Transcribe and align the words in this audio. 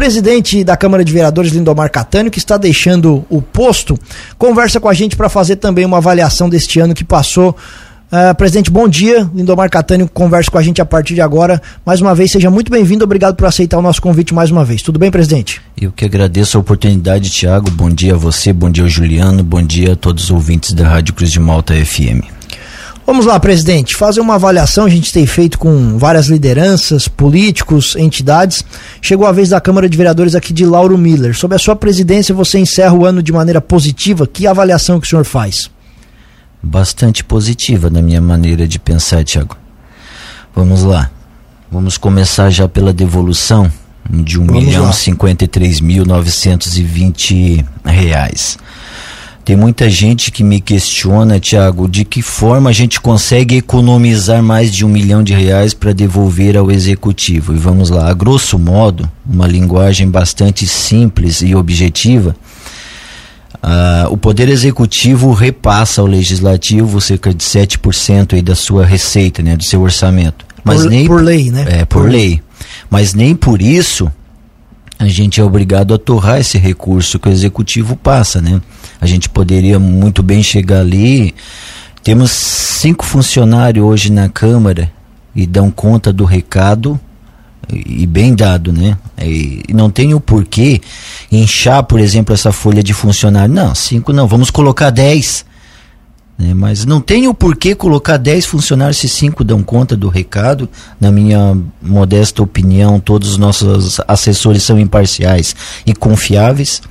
presidente 0.00 0.64
da 0.64 0.78
Câmara 0.78 1.04
de 1.04 1.12
Vereadores, 1.12 1.52
Lindomar 1.52 1.90
Catânio, 1.90 2.30
que 2.30 2.38
está 2.38 2.56
deixando 2.56 3.22
o 3.28 3.42
posto, 3.42 3.98
conversa 4.38 4.80
com 4.80 4.88
a 4.88 4.94
gente 4.94 5.14
para 5.14 5.28
fazer 5.28 5.56
também 5.56 5.84
uma 5.84 5.98
avaliação 5.98 6.48
deste 6.48 6.80
ano 6.80 6.94
que 6.94 7.04
passou. 7.04 7.54
Uh, 8.10 8.34
presidente, 8.34 8.70
bom 8.70 8.88
dia. 8.88 9.30
Lindomar 9.34 9.68
Catânio 9.68 10.08
conversa 10.08 10.50
com 10.50 10.56
a 10.56 10.62
gente 10.62 10.80
a 10.80 10.86
partir 10.86 11.12
de 11.12 11.20
agora. 11.20 11.60
Mais 11.84 12.00
uma 12.00 12.14
vez, 12.14 12.30
seja 12.30 12.48
muito 12.48 12.72
bem-vindo. 12.72 13.04
Obrigado 13.04 13.36
por 13.36 13.44
aceitar 13.44 13.76
o 13.76 13.82
nosso 13.82 14.00
convite 14.00 14.32
mais 14.32 14.50
uma 14.50 14.64
vez. 14.64 14.80
Tudo 14.80 14.98
bem, 14.98 15.10
presidente? 15.10 15.60
Eu 15.78 15.92
que 15.92 16.06
agradeço 16.06 16.56
a 16.56 16.62
oportunidade, 16.62 17.28
Tiago. 17.28 17.70
Bom 17.70 17.90
dia 17.90 18.14
a 18.14 18.16
você, 18.16 18.54
bom 18.54 18.70
dia 18.70 18.84
ao 18.84 18.88
Juliano, 18.88 19.44
bom 19.44 19.62
dia 19.62 19.92
a 19.92 19.96
todos 19.96 20.24
os 20.24 20.30
ouvintes 20.30 20.72
da 20.72 20.88
Rádio 20.88 21.12
Cruz 21.12 21.30
de 21.30 21.38
Malta 21.38 21.74
FM. 21.74 22.39
Vamos 23.06 23.26
lá, 23.26 23.40
presidente, 23.40 23.96
fazer 23.96 24.20
uma 24.20 24.36
avaliação. 24.36 24.84
A 24.84 24.88
gente 24.88 25.12
tem 25.12 25.26
feito 25.26 25.58
com 25.58 25.98
várias 25.98 26.28
lideranças, 26.28 27.08
políticos, 27.08 27.96
entidades. 27.96 28.64
Chegou 29.02 29.26
a 29.26 29.32
vez 29.32 29.48
da 29.48 29.60
Câmara 29.60 29.88
de 29.88 29.96
Vereadores 29.96 30.36
aqui 30.36 30.52
de 30.52 30.64
Lauro 30.64 30.96
Miller. 30.96 31.36
Sob 31.36 31.54
a 31.54 31.58
sua 31.58 31.74
presidência, 31.74 32.34
você 32.34 32.58
encerra 32.60 32.94
o 32.94 33.04
ano 33.04 33.20
de 33.20 33.32
maneira 33.32 33.60
positiva. 33.60 34.28
Que 34.28 34.46
avaliação 34.46 35.00
que 35.00 35.06
o 35.06 35.10
senhor 35.10 35.24
faz? 35.24 35.68
Bastante 36.62 37.24
positiva 37.24 37.90
na 37.90 38.00
minha 38.00 38.20
maneira 38.20 38.68
de 38.68 38.78
pensar, 38.78 39.24
Tiago. 39.24 39.56
Vamos 40.54 40.84
lá. 40.84 41.10
Vamos 41.70 41.98
começar 41.98 42.48
já 42.50 42.68
pela 42.68 42.92
devolução 42.92 43.70
de 44.08 44.38
um 44.38 44.44
milhão 44.44 44.92
cinquenta 44.92 45.44
e 45.44 45.48
três 45.48 45.80
mil 45.80 46.04
novecentos 46.04 46.78
e 46.78 46.82
vinte 46.82 47.64
reais. 47.84 48.58
Tem 49.44 49.56
muita 49.56 49.88
gente 49.88 50.30
que 50.30 50.44
me 50.44 50.60
questiona, 50.60 51.40
Tiago, 51.40 51.88
de 51.88 52.04
que 52.04 52.22
forma 52.22 52.70
a 52.70 52.72
gente 52.72 53.00
consegue 53.00 53.56
economizar 53.56 54.42
mais 54.42 54.72
de 54.72 54.84
um 54.84 54.88
milhão 54.88 55.22
de 55.22 55.32
reais 55.32 55.72
para 55.72 55.92
devolver 55.92 56.56
ao 56.56 56.70
executivo. 56.70 57.54
E 57.54 57.58
vamos 57.58 57.90
lá, 57.90 58.10
a 58.10 58.14
grosso 58.14 58.58
modo, 58.58 59.10
uma 59.28 59.46
linguagem 59.46 60.08
bastante 60.08 60.66
simples 60.66 61.40
e 61.40 61.54
objetiva. 61.54 62.36
Uh, 63.62 64.10
o 64.10 64.16
Poder 64.16 64.48
Executivo 64.48 65.32
repassa 65.32 66.00
ao 66.00 66.06
Legislativo 66.06 67.00
cerca 67.00 67.32
de 67.32 67.44
7% 67.44 68.34
aí 68.34 68.42
da 68.42 68.54
sua 68.54 68.86
receita, 68.86 69.42
né, 69.42 69.56
do 69.56 69.64
seu 69.64 69.82
orçamento. 69.82 70.46
Mas 70.64 70.82
por, 70.82 70.90
nem 70.90 71.06
por 71.06 71.22
lei, 71.22 71.50
né? 71.50 71.66
É, 71.68 71.84
por, 71.84 72.02
por 72.02 72.10
lei. 72.10 72.42
Mas 72.88 73.14
nem 73.14 73.34
por 73.34 73.60
isso 73.60 74.10
a 74.98 75.08
gente 75.08 75.40
é 75.40 75.44
obrigado 75.44 75.94
a 75.94 75.98
torrar 75.98 76.40
esse 76.40 76.58
recurso 76.58 77.18
que 77.18 77.28
o 77.28 77.32
Executivo 77.32 77.96
passa, 77.96 78.40
né? 78.40 78.60
A 79.00 79.06
gente 79.06 79.28
poderia 79.28 79.78
muito 79.78 80.22
bem 80.22 80.42
chegar 80.42 80.80
ali. 80.80 81.34
Temos 82.02 82.30
cinco 82.30 83.04
funcionários 83.04 83.84
hoje 83.84 84.12
na 84.12 84.28
Câmara 84.28 84.90
e 85.34 85.46
dão 85.46 85.70
conta 85.70 86.12
do 86.12 86.24
recado 86.24 86.98
e 87.68 88.06
bem 88.06 88.34
dado, 88.34 88.72
né? 88.72 88.96
E 89.20 89.64
não 89.72 89.90
tem 89.90 90.14
o 90.14 90.20
porquê 90.20 90.80
inchar, 91.30 91.82
por 91.84 92.00
exemplo, 92.00 92.34
essa 92.34 92.52
folha 92.52 92.82
de 92.82 92.92
funcionário. 92.92 93.54
Não, 93.54 93.74
cinco 93.74 94.12
não, 94.12 94.26
vamos 94.26 94.50
colocar 94.50 94.90
dez. 94.90 95.44
Né? 96.38 96.54
Mas 96.54 96.84
não 96.86 97.00
tem 97.00 97.28
o 97.28 97.34
porquê 97.34 97.74
colocar 97.74 98.16
dez 98.16 98.46
funcionários 98.46 98.96
se 98.96 99.08
cinco 99.08 99.44
dão 99.44 99.62
conta 99.62 99.96
do 99.96 100.08
recado. 100.08 100.68
Na 100.98 101.12
minha 101.12 101.56
modesta 101.80 102.42
opinião, 102.42 102.98
todos 102.98 103.30
os 103.30 103.36
nossos 103.36 104.00
assessores 104.08 104.62
são 104.62 104.78
imparciais 104.78 105.54
e 105.86 105.94
confiáveis. 105.94 106.82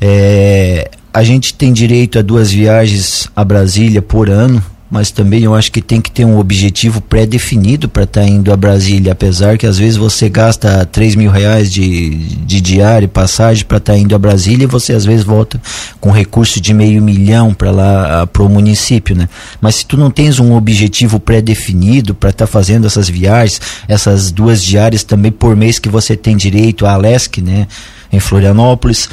É, 0.00 0.90
a 1.18 1.24
gente 1.24 1.52
tem 1.52 1.72
direito 1.72 2.16
a 2.16 2.22
duas 2.22 2.52
viagens 2.52 3.28
a 3.34 3.44
Brasília 3.44 4.00
por 4.00 4.30
ano, 4.30 4.62
mas 4.88 5.10
também 5.10 5.42
eu 5.42 5.52
acho 5.52 5.72
que 5.72 5.82
tem 5.82 6.00
que 6.00 6.12
ter 6.12 6.24
um 6.24 6.38
objetivo 6.38 7.00
pré-definido 7.00 7.88
para 7.88 8.04
estar 8.04 8.20
tá 8.20 8.28
indo 8.28 8.52
a 8.52 8.56
Brasília, 8.56 9.10
apesar 9.10 9.58
que 9.58 9.66
às 9.66 9.76
vezes 9.78 9.96
você 9.96 10.28
gasta 10.28 10.86
3 10.86 11.16
mil 11.16 11.28
reais 11.28 11.72
de, 11.72 12.10
de 12.46 12.60
diário, 12.60 13.08
passagem 13.08 13.64
para 13.64 13.78
estar 13.78 13.94
tá 13.94 13.98
indo 13.98 14.14
a 14.14 14.18
Brasília 14.18 14.62
e 14.62 14.68
você 14.68 14.92
às 14.92 15.04
vezes 15.04 15.24
volta 15.24 15.60
com 16.00 16.12
recurso 16.12 16.60
de 16.60 16.72
meio 16.72 17.02
milhão 17.02 17.52
para 17.52 17.72
lá 17.72 18.24
para 18.28 18.44
o 18.44 18.48
município, 18.48 19.16
né? 19.16 19.28
Mas 19.60 19.74
se 19.74 19.86
tu 19.86 19.96
não 19.96 20.12
tens 20.12 20.38
um 20.38 20.54
objetivo 20.54 21.18
pré-definido 21.18 22.14
para 22.14 22.30
estar 22.30 22.46
tá 22.46 22.52
fazendo 22.52 22.86
essas 22.86 23.08
viagens, 23.08 23.60
essas 23.88 24.30
duas 24.30 24.62
diárias 24.62 25.02
também 25.02 25.32
por 25.32 25.56
mês 25.56 25.80
que 25.80 25.88
você 25.88 26.16
tem 26.16 26.36
direito 26.36 26.86
a 26.86 26.92
Alesc, 26.92 27.38
né? 27.42 27.66
Em 28.12 28.20
Florianópolis, 28.20 29.08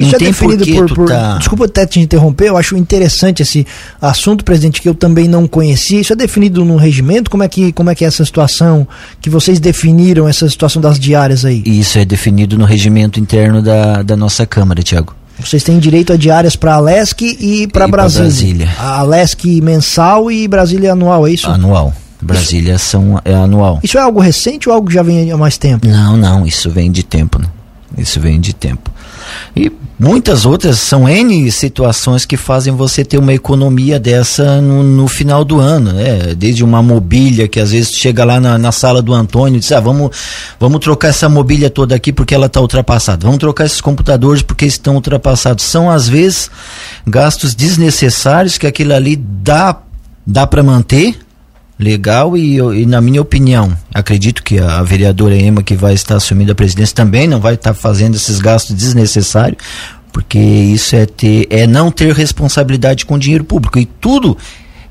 isso 0.00 0.10
não 0.10 0.16
é 0.16 0.18
definido 0.18 0.66
por, 0.66 0.94
por 0.94 1.08
tá... 1.08 1.36
Desculpa 1.36 1.66
até 1.66 1.84
te 1.84 2.00
interromper, 2.00 2.48
eu 2.48 2.56
acho 2.56 2.76
interessante 2.76 3.42
esse 3.42 3.66
assunto, 4.00 4.44
presidente, 4.44 4.80
que 4.80 4.88
eu 4.88 4.94
também 4.94 5.28
não 5.28 5.46
conhecia. 5.46 6.00
Isso 6.00 6.12
é 6.12 6.16
definido 6.16 6.64
no 6.64 6.76
regimento? 6.76 7.30
Como 7.30 7.42
é 7.42 7.48
que, 7.48 7.72
como 7.72 7.90
é, 7.90 7.94
que 7.94 8.04
é 8.04 8.08
essa 8.08 8.24
situação 8.24 8.88
que 9.20 9.28
vocês 9.28 9.60
definiram, 9.60 10.26
essa 10.26 10.48
situação 10.48 10.80
das 10.80 10.98
diárias 10.98 11.44
aí? 11.44 11.62
Isso 11.66 11.98
é 11.98 12.04
definido 12.04 12.56
no 12.56 12.64
regimento 12.64 13.20
interno 13.20 13.60
da, 13.60 14.02
da 14.02 14.16
nossa 14.16 14.46
Câmara, 14.46 14.82
Tiago. 14.82 15.14
Vocês 15.38 15.62
têm 15.62 15.78
direito 15.78 16.12
a 16.12 16.16
diárias 16.16 16.56
para 16.56 16.74
a 16.74 16.80
Lesc 16.80 17.22
e 17.22 17.66
para 17.66 17.88
Brasília. 17.88 18.26
Brasília. 18.26 18.70
A 18.78 19.02
Lesc 19.02 19.60
mensal 19.60 20.30
e 20.30 20.46
Brasília 20.46 20.92
anual, 20.92 21.26
é 21.26 21.32
isso? 21.32 21.46
Anual. 21.46 21.94
Brasília 22.20 22.74
isso, 22.74 22.84
são, 22.84 23.20
é 23.24 23.34
anual. 23.34 23.80
Isso 23.82 23.96
é 23.96 24.00
algo 24.00 24.20
recente 24.20 24.68
ou 24.68 24.74
algo 24.74 24.88
que 24.88 24.94
já 24.94 25.02
vem 25.02 25.30
há 25.30 25.36
mais 25.36 25.56
tempo? 25.56 25.86
Não, 25.86 26.16
não, 26.16 26.46
isso 26.46 26.70
vem 26.70 26.90
de 26.90 27.02
tempo. 27.02 27.38
Né? 27.38 27.46
Isso 28.00 28.18
vem 28.18 28.40
de 28.40 28.54
tempo. 28.54 28.90
E 29.54 29.70
muitas 29.98 30.46
outras 30.46 30.78
são 30.78 31.08
N 31.08 31.50
situações 31.50 32.24
que 32.24 32.36
fazem 32.36 32.74
você 32.74 33.04
ter 33.04 33.18
uma 33.18 33.32
economia 33.32 33.98
dessa 33.98 34.60
no, 34.60 34.82
no 34.82 35.06
final 35.08 35.44
do 35.44 35.60
ano, 35.60 35.92
né? 35.92 36.34
Desde 36.34 36.64
uma 36.64 36.82
mobília 36.82 37.46
que 37.46 37.60
às 37.60 37.72
vezes 37.72 37.92
chega 37.92 38.24
lá 38.24 38.40
na, 38.40 38.56
na 38.56 38.72
sala 38.72 39.02
do 39.02 39.12
Antônio 39.12 39.58
e 39.58 39.60
diz, 39.60 39.70
ah, 39.72 39.80
vamos, 39.80 40.16
vamos 40.58 40.80
trocar 40.80 41.08
essa 41.08 41.28
mobília 41.28 41.68
toda 41.68 41.94
aqui 41.94 42.12
porque 42.12 42.34
ela 42.34 42.46
está 42.46 42.60
ultrapassada. 42.60 43.26
Vamos 43.26 43.38
trocar 43.38 43.66
esses 43.66 43.80
computadores 43.80 44.42
porque 44.42 44.66
estão 44.66 44.94
ultrapassados. 44.94 45.64
São 45.64 45.90
às 45.90 46.08
vezes 46.08 46.50
gastos 47.06 47.54
desnecessários 47.54 48.56
que 48.56 48.66
aquilo 48.66 48.94
ali 48.94 49.16
dá, 49.16 49.76
dá 50.26 50.46
para 50.46 50.62
manter, 50.62 51.16
legal 51.80 52.36
e, 52.36 52.58
e, 52.58 52.86
na 52.86 53.00
minha 53.00 53.22
opinião, 53.22 53.76
acredito 53.92 54.42
que 54.42 54.58
a, 54.58 54.82
vereadora 54.82 55.34
Ema 55.34 55.62
que 55.62 55.74
vai 55.74 55.94
estar 55.94 56.16
assumindo 56.16 56.52
a 56.52 56.54
presidência 56.54 56.94
também 56.94 57.26
não 57.26 57.40
vai 57.40 57.54
estar 57.54 57.72
fazendo 57.72 58.16
esses 58.16 58.38
gastos 58.38 58.76
desnecessários, 58.76 59.62
porque 60.12 60.38
isso 60.38 60.94
é 60.94 61.06
ter 61.06 61.46
é 61.48 61.66
não 61.66 61.90
ter 61.90 62.14
responsabilidade 62.14 63.06
com 63.06 63.18
dinheiro 63.18 63.44
público 63.44 63.78
e 63.78 63.86
tudo 63.86 64.36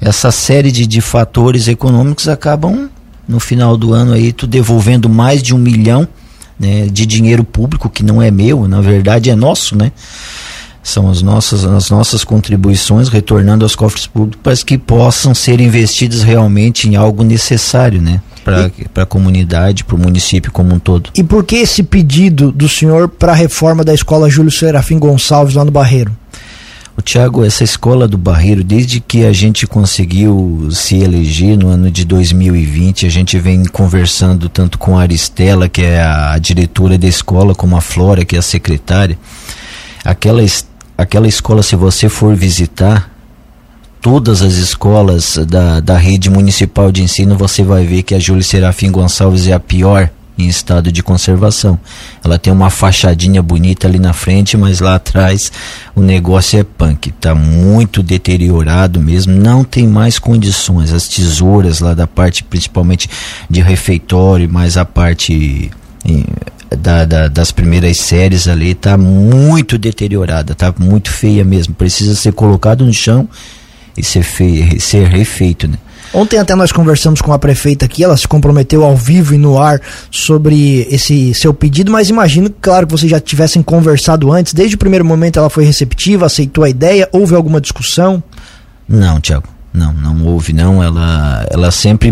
essa 0.01 0.31
série 0.31 0.71
de, 0.71 0.87
de 0.87 1.01
fatores 1.01 1.67
econômicos 1.67 2.27
acabam 2.27 2.89
no 3.27 3.39
final 3.39 3.77
do 3.77 3.93
ano 3.93 4.13
aí 4.13 4.31
tu 4.31 4.47
devolvendo 4.47 5.07
mais 5.07 5.43
de 5.43 5.53
um 5.53 5.57
milhão 5.59 6.07
né, 6.59 6.87
de 6.87 7.05
dinheiro 7.05 7.43
público 7.43 7.89
que 7.89 8.03
não 8.03 8.21
é 8.21 8.31
meu, 8.31 8.67
na 8.67 8.81
verdade 8.81 9.29
é 9.29 9.35
nosso, 9.35 9.77
né? 9.77 9.91
São 10.89 11.09
as 11.09 11.21
nossas, 11.21 11.63
as 11.65 11.89
nossas 11.89 12.23
contribuições 12.23 13.09
retornando 13.09 13.63
aos 13.63 13.75
cofres 13.75 14.07
públicos 14.07 14.39
para 14.41 14.55
que 14.57 14.77
possam 14.77 15.33
ser 15.33 15.59
investidas 15.61 16.23
realmente 16.23 16.87
em 16.87 16.95
algo 16.95 17.23
necessário, 17.23 18.01
né? 18.01 18.21
Para 18.43 19.03
a 19.03 19.05
comunidade, 19.05 19.83
para 19.83 19.95
o 19.95 19.99
município 19.99 20.51
como 20.51 20.73
um 20.73 20.79
todo. 20.79 21.11
E 21.15 21.23
por 21.23 21.43
que 21.43 21.57
esse 21.57 21.83
pedido 21.83 22.51
do 22.51 22.67
senhor 22.67 23.07
para 23.07 23.31
a 23.31 23.35
reforma 23.35 23.83
da 23.83 23.93
escola 23.93 24.29
Júlio 24.29 24.51
Serafim 24.51 24.97
Gonçalves 24.97 25.55
lá 25.55 25.63
no 25.63 25.71
Barreiro? 25.71 26.11
O 26.99 27.01
Tiago, 27.01 27.45
essa 27.45 27.63
escola 27.63 28.09
do 28.09 28.17
Barreiro, 28.17 28.61
desde 28.61 28.99
que 28.99 29.23
a 29.23 29.31
gente 29.31 29.65
conseguiu 29.65 30.67
se 30.69 30.97
eleger 30.97 31.57
no 31.57 31.69
ano 31.69 31.89
de 31.89 32.03
2020, 32.03 33.05
a 33.05 33.09
gente 33.09 33.39
vem 33.39 33.63
conversando 33.63 34.49
tanto 34.49 34.77
com 34.77 34.97
a 34.97 35.03
Aristela, 35.03 35.69
que 35.69 35.81
é 35.81 36.01
a 36.01 36.37
diretora 36.37 36.97
da 36.97 37.07
escola, 37.07 37.55
como 37.55 37.77
a 37.77 37.81
Flora, 37.81 38.25
que 38.25 38.35
é 38.35 38.39
a 38.39 38.41
secretária. 38.41 39.17
Aquela 40.03 40.43
aquela 40.99 41.29
escola, 41.29 41.63
se 41.63 41.77
você 41.77 42.09
for 42.09 42.35
visitar, 42.35 43.09
todas 44.01 44.41
as 44.41 44.55
escolas 44.55 45.37
da, 45.47 45.79
da 45.79 45.97
rede 45.97 46.29
municipal 46.29 46.91
de 46.91 47.01
ensino, 47.01 47.37
você 47.37 47.63
vai 47.63 47.85
ver 47.85 48.03
que 48.03 48.13
a 48.13 48.19
Júlia 48.19 48.43
Serafim 48.43 48.91
Gonçalves 48.91 49.47
é 49.47 49.53
a 49.53 49.59
pior 49.59 50.09
em 50.37 50.47
estado 50.47 50.91
de 50.91 51.01
conservação. 51.01 51.79
Ela 52.23 52.37
tem 52.37 52.51
uma 52.51 52.69
fachadinha 52.69 53.41
bonita 53.41 53.87
ali 53.87 53.97
na 53.97 54.11
frente, 54.11 54.57
mas 54.57 54.81
lá 54.81 54.95
atrás 54.95 55.51
o 55.95 56.01
negócio 56.01 56.59
é 56.59 56.63
punk. 56.63 57.09
Está 57.09 57.33
muito 57.33 58.03
deteriorado 58.03 58.99
mesmo, 58.99 59.33
não 59.33 59.63
tem 59.63 59.87
mais 59.87 60.19
condições. 60.19 60.91
As 60.91 61.07
tesouras 61.07 61.79
lá 61.79 61.93
da 61.93 62.07
parte, 62.07 62.43
principalmente 62.43 63.09
de 63.49 63.61
refeitório, 63.61 64.51
mais 64.51 64.75
a 64.75 64.83
parte 64.83 65.71
da, 66.77 67.05
da, 67.05 67.27
das 67.27 67.51
primeiras 67.51 67.97
séries 67.97 68.47
ali 68.47 68.73
tá 68.73 68.97
muito 68.97 69.77
deteriorada, 69.77 70.53
tá 70.53 70.73
muito 70.77 71.09
feia 71.11 71.43
mesmo. 71.43 71.73
Precisa 71.73 72.15
ser 72.15 72.33
colocado 72.33 72.85
no 72.85 72.93
chão 72.93 73.27
e 73.97 74.03
ser, 74.03 74.23
feio, 74.23 74.79
ser 74.79 75.07
refeito, 75.07 75.67
né? 75.67 75.77
Ontem 76.11 76.39
até 76.39 76.55
nós 76.55 76.71
conversamos 76.71 77.21
com 77.21 77.31
a 77.31 77.37
prefeita 77.37 77.85
aqui, 77.85 78.03
ela 78.03 78.17
se 78.17 78.27
comprometeu 78.27 78.83
ao 78.83 78.97
vivo 78.97 79.35
e 79.35 79.37
no 79.37 79.59
ar 79.61 79.79
sobre 80.09 80.87
esse 80.89 81.35
seu 81.35 81.53
pedido, 81.53 81.91
mas 81.91 82.09
imagino, 82.09 82.49
claro, 82.61 82.87
que 82.87 82.93
vocês 82.93 83.11
já 83.11 83.19
tivessem 83.19 83.61
conversado 83.61 84.31
antes, 84.31 84.53
desde 84.53 84.75
o 84.75 84.79
primeiro 84.79 85.05
momento 85.05 85.37
ela 85.37 85.51
foi 85.51 85.65
receptiva, 85.65 86.25
aceitou 86.25 86.63
a 86.63 86.69
ideia, 86.69 87.07
houve 87.11 87.35
alguma 87.35 87.61
discussão? 87.61 88.23
Não, 88.87 89.21
Tiago, 89.21 89.47
não, 89.71 89.93
não 89.93 90.25
houve 90.25 90.51
não, 90.51 90.81
ela, 90.81 91.45
ela 91.51 91.69
sempre 91.69 92.11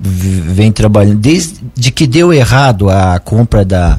vem 0.00 0.72
trabalhando 0.72 1.18
desde 1.18 1.90
que 1.90 2.06
deu 2.06 2.32
errado 2.32 2.88
a 2.88 3.18
compra 3.18 3.64
da 3.64 3.98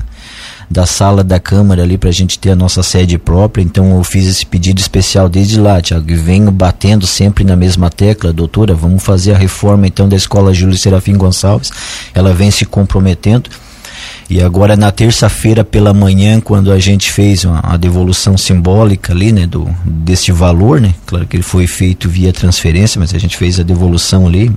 da 0.71 0.85
sala 0.85 1.21
da 1.21 1.37
Câmara 1.37 1.83
ali 1.83 1.97
para 1.97 2.07
a 2.07 2.13
gente 2.13 2.39
ter 2.39 2.51
a 2.51 2.55
nossa 2.55 2.81
sede 2.81 3.17
própria. 3.17 3.61
Então 3.61 3.97
eu 3.97 4.03
fiz 4.05 4.25
esse 4.25 4.45
pedido 4.45 4.79
especial 4.79 5.27
desde 5.27 5.59
lá, 5.59 5.81
Tiago, 5.81 6.09
e 6.09 6.15
venho 6.15 6.49
batendo 6.49 7.05
sempre 7.05 7.43
na 7.43 7.57
mesma 7.57 7.89
tecla, 7.89 8.31
doutora, 8.31 8.73
vamos 8.73 9.03
fazer 9.03 9.33
a 9.33 9.37
reforma 9.37 9.85
então 9.85 10.07
da 10.07 10.15
Escola 10.15 10.53
Júlio 10.53 10.77
Serafim 10.77 11.17
Gonçalves. 11.17 11.71
Ela 12.13 12.33
vem 12.33 12.49
se 12.49 12.63
comprometendo. 12.63 13.49
E 14.31 14.41
agora 14.41 14.77
na 14.77 14.89
terça-feira 14.93 15.61
pela 15.61 15.93
manhã, 15.93 16.39
quando 16.39 16.71
a 16.71 16.79
gente 16.79 17.11
fez 17.11 17.43
uma, 17.43 17.59
a 17.61 17.75
devolução 17.75 18.37
simbólica 18.37 19.11
ali, 19.11 19.29
né, 19.29 19.45
do 19.45 19.67
desse 19.83 20.31
valor, 20.31 20.79
né? 20.79 20.95
Claro 21.05 21.27
que 21.27 21.35
ele 21.35 21.43
foi 21.43 21.67
feito 21.67 22.07
via 22.07 22.31
transferência, 22.31 22.97
mas 22.97 23.13
a 23.13 23.17
gente 23.17 23.35
fez 23.35 23.59
a 23.59 23.63
devolução 23.63 24.25
ali. 24.25 24.49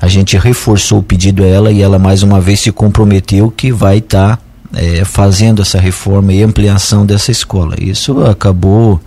A 0.00 0.08
gente 0.08 0.38
reforçou 0.38 1.00
o 1.00 1.02
pedido 1.02 1.44
a 1.44 1.46
ela 1.46 1.70
e 1.70 1.82
ela 1.82 1.98
mais 1.98 2.22
uma 2.22 2.40
vez 2.40 2.60
se 2.60 2.72
comprometeu 2.72 3.50
que 3.50 3.70
vai 3.70 3.98
estar 3.98 4.38
tá, 4.38 4.42
é, 4.74 5.04
fazendo 5.04 5.60
essa 5.60 5.78
reforma 5.78 6.32
e 6.32 6.42
ampliação 6.42 7.04
dessa 7.04 7.30
escola. 7.30 7.74
Isso 7.78 8.24
acabou 8.24 8.98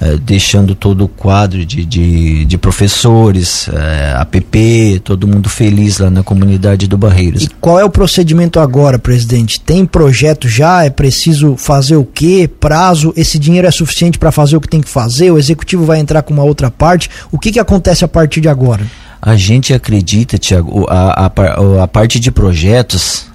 é, 0.00 0.16
deixando 0.16 0.74
todo 0.74 1.04
o 1.04 1.08
quadro 1.08 1.64
de, 1.64 1.84
de, 1.84 2.44
de 2.44 2.58
professores, 2.58 3.68
é, 3.68 4.14
APP, 4.16 5.00
todo 5.02 5.26
mundo 5.26 5.48
feliz 5.48 5.98
lá 5.98 6.10
na 6.10 6.22
comunidade 6.22 6.86
do 6.86 6.96
Barreiros. 6.96 7.44
E 7.44 7.48
qual 7.60 7.80
é 7.80 7.84
o 7.84 7.90
procedimento 7.90 8.60
agora, 8.60 8.98
presidente? 8.98 9.60
Tem 9.60 9.84
projeto 9.84 10.48
já? 10.48 10.84
É 10.84 10.90
preciso 10.90 11.56
fazer 11.56 11.96
o 11.96 12.04
quê? 12.04 12.48
Prazo? 12.60 13.12
Esse 13.16 13.38
dinheiro 13.38 13.66
é 13.66 13.70
suficiente 13.70 14.18
para 14.18 14.30
fazer 14.30 14.56
o 14.56 14.60
que 14.60 14.68
tem 14.68 14.80
que 14.80 14.88
fazer? 14.88 15.30
O 15.30 15.38
executivo 15.38 15.84
vai 15.84 15.98
entrar 15.98 16.22
com 16.22 16.32
uma 16.32 16.44
outra 16.44 16.70
parte? 16.70 17.10
O 17.32 17.38
que, 17.38 17.50
que 17.50 17.58
acontece 17.58 18.04
a 18.04 18.08
partir 18.08 18.40
de 18.40 18.48
agora? 18.48 18.86
A 19.20 19.34
gente 19.34 19.74
acredita, 19.74 20.38
Tiago, 20.38 20.86
a, 20.88 21.26
a, 21.26 21.82
a 21.82 21.88
parte 21.88 22.20
de 22.20 22.30
projetos 22.30 23.26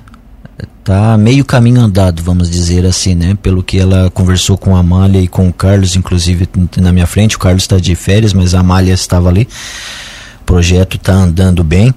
tá 0.83 1.17
meio 1.17 1.45
caminho 1.45 1.81
andado, 1.81 2.21
vamos 2.21 2.49
dizer 2.49 2.85
assim, 2.85 3.15
né? 3.15 3.37
Pelo 3.41 3.63
que 3.63 3.79
ela 3.79 4.11
conversou 4.11 4.57
com 4.57 4.75
a 4.75 4.79
Amália 4.79 5.21
e 5.21 5.27
com 5.27 5.47
o 5.47 5.53
Carlos, 5.53 5.95
inclusive 5.95 6.47
na 6.77 6.91
minha 6.91 7.07
frente. 7.07 7.35
O 7.35 7.39
Carlos 7.39 7.63
está 7.63 7.77
de 7.77 7.95
férias, 7.95 8.33
mas 8.33 8.53
a 8.53 8.59
Amália 8.59 8.93
estava 8.93 9.29
ali. 9.29 9.47
O 10.41 10.45
projeto 10.45 10.97
está 10.97 11.13
andando 11.13 11.63
bem. 11.63 11.93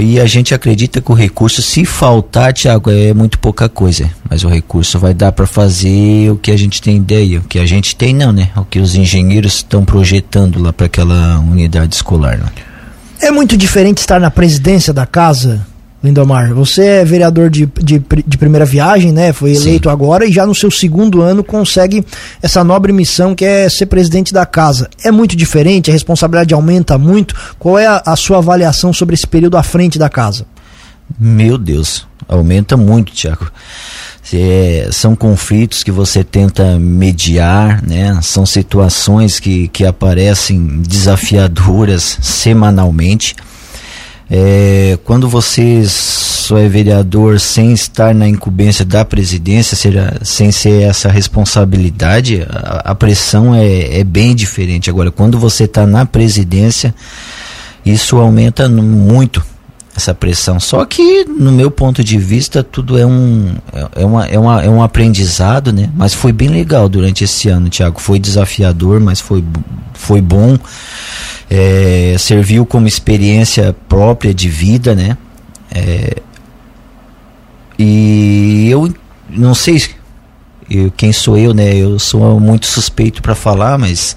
E 0.00 0.18
a 0.18 0.26
gente 0.26 0.54
acredita 0.54 1.02
que 1.02 1.12
o 1.12 1.14
recurso, 1.14 1.60
se 1.60 1.84
faltar, 1.84 2.52
Tiago, 2.54 2.90
é 2.90 3.12
muito 3.12 3.38
pouca 3.38 3.68
coisa. 3.68 4.10
Mas 4.28 4.42
o 4.42 4.48
recurso 4.48 4.98
vai 4.98 5.12
dar 5.12 5.32
para 5.32 5.46
fazer 5.46 6.30
o 6.30 6.36
que 6.36 6.50
a 6.50 6.56
gente 6.56 6.80
tem 6.80 6.96
ideia. 6.96 7.40
O 7.40 7.42
que 7.42 7.58
a 7.58 7.66
gente 7.66 7.94
tem, 7.94 8.14
não, 8.14 8.32
né? 8.32 8.50
O 8.56 8.64
que 8.64 8.78
os 8.78 8.94
engenheiros 8.94 9.56
estão 9.56 9.84
projetando 9.84 10.60
lá 10.60 10.72
para 10.72 10.86
aquela 10.86 11.38
unidade 11.40 11.94
escolar. 11.94 12.38
Né? 12.38 12.46
É 13.20 13.30
muito 13.30 13.54
diferente 13.54 13.98
estar 13.98 14.18
na 14.18 14.30
presidência 14.30 14.94
da 14.94 15.04
casa 15.04 15.66
Lindomar, 16.02 16.52
você 16.52 16.82
é 16.82 17.04
vereador 17.04 17.48
de, 17.48 17.64
de, 17.80 18.02
de, 18.26 18.36
primeira 18.36 18.64
viagem, 18.64 19.12
né? 19.12 19.32
Foi 19.32 19.54
eleito 19.54 19.88
Sim. 19.88 19.92
agora 19.92 20.26
e 20.26 20.32
já 20.32 20.44
no 20.44 20.54
seu 20.54 20.68
segundo 20.68 21.22
ano 21.22 21.44
consegue 21.44 22.04
essa 22.42 22.64
nobre 22.64 22.92
missão 22.92 23.36
que 23.36 23.44
é 23.44 23.68
ser 23.68 23.86
presidente 23.86 24.32
da 24.32 24.44
casa. 24.44 24.90
É 25.04 25.12
muito 25.12 25.36
diferente, 25.36 25.90
a 25.90 25.92
responsabilidade 25.92 26.52
aumenta 26.52 26.98
muito. 26.98 27.36
Qual 27.56 27.78
é 27.78 27.86
a, 27.86 28.02
a 28.04 28.16
sua 28.16 28.38
avaliação 28.38 28.92
sobre 28.92 29.14
esse 29.14 29.26
período 29.26 29.56
à 29.56 29.62
frente 29.62 29.96
da 29.96 30.08
casa? 30.08 30.44
Meu 31.20 31.56
Deus, 31.56 32.04
aumenta 32.28 32.76
muito, 32.76 33.12
Tiago. 33.12 33.50
É, 34.32 34.88
são 34.90 35.14
conflitos 35.14 35.84
que 35.84 35.90
você 35.92 36.24
tenta 36.24 36.80
mediar, 36.80 37.80
né? 37.86 38.18
São 38.22 38.44
situações 38.44 39.38
que, 39.38 39.68
que 39.68 39.84
aparecem 39.84 40.82
desafiadoras 40.82 42.18
semanalmente 42.20 43.36
é, 44.34 44.98
quando 45.04 45.28
você 45.28 45.84
só 45.86 46.56
é 46.56 46.66
vereador 46.66 47.38
sem 47.38 47.74
estar 47.74 48.14
na 48.14 48.26
incumbência 48.26 48.82
da 48.82 49.04
presidência, 49.04 49.76
sem 50.22 50.50
ser 50.50 50.84
essa 50.84 51.10
responsabilidade, 51.10 52.42
a, 52.48 52.92
a 52.92 52.94
pressão 52.94 53.54
é, 53.54 54.00
é, 54.00 54.02
bem 54.02 54.34
diferente. 54.34 54.88
Agora, 54.88 55.10
quando 55.10 55.38
você 55.38 55.64
está 55.64 55.86
na 55.86 56.06
presidência, 56.06 56.94
isso 57.84 58.16
aumenta 58.16 58.70
muito 58.70 59.44
essa 60.02 60.14
pressão. 60.14 60.58
Só 60.58 60.84
que, 60.84 61.24
no 61.24 61.52
meu 61.52 61.70
ponto 61.70 62.02
de 62.02 62.18
vista, 62.18 62.62
tudo 62.62 62.98
é 62.98 63.06
um, 63.06 63.54
é, 63.94 64.04
uma, 64.04 64.26
é, 64.26 64.38
uma, 64.38 64.62
é 64.62 64.68
um 64.68 64.82
aprendizado, 64.82 65.72
né? 65.72 65.90
Mas 65.94 66.12
foi 66.12 66.32
bem 66.32 66.48
legal 66.48 66.88
durante 66.88 67.24
esse 67.24 67.48
ano, 67.48 67.68
Tiago. 67.68 68.00
Foi 68.00 68.18
desafiador, 68.18 69.00
mas 69.00 69.20
foi, 69.20 69.44
foi 69.94 70.20
bom 70.20 70.58
é, 71.54 72.16
serviu 72.18 72.64
como 72.64 72.88
experiência 72.88 73.76
própria 73.86 74.32
de 74.32 74.48
vida, 74.48 74.94
né? 74.94 75.18
É, 75.70 76.16
e 77.78 78.68
eu 78.70 78.92
não 79.28 79.54
sei 79.54 79.82
eu, 80.70 80.90
quem 80.96 81.12
sou 81.12 81.36
eu, 81.36 81.52
né? 81.52 81.74
Eu 81.76 81.98
sou 81.98 82.40
muito 82.40 82.66
suspeito 82.66 83.20
para 83.20 83.34
falar, 83.34 83.76
mas 83.76 84.16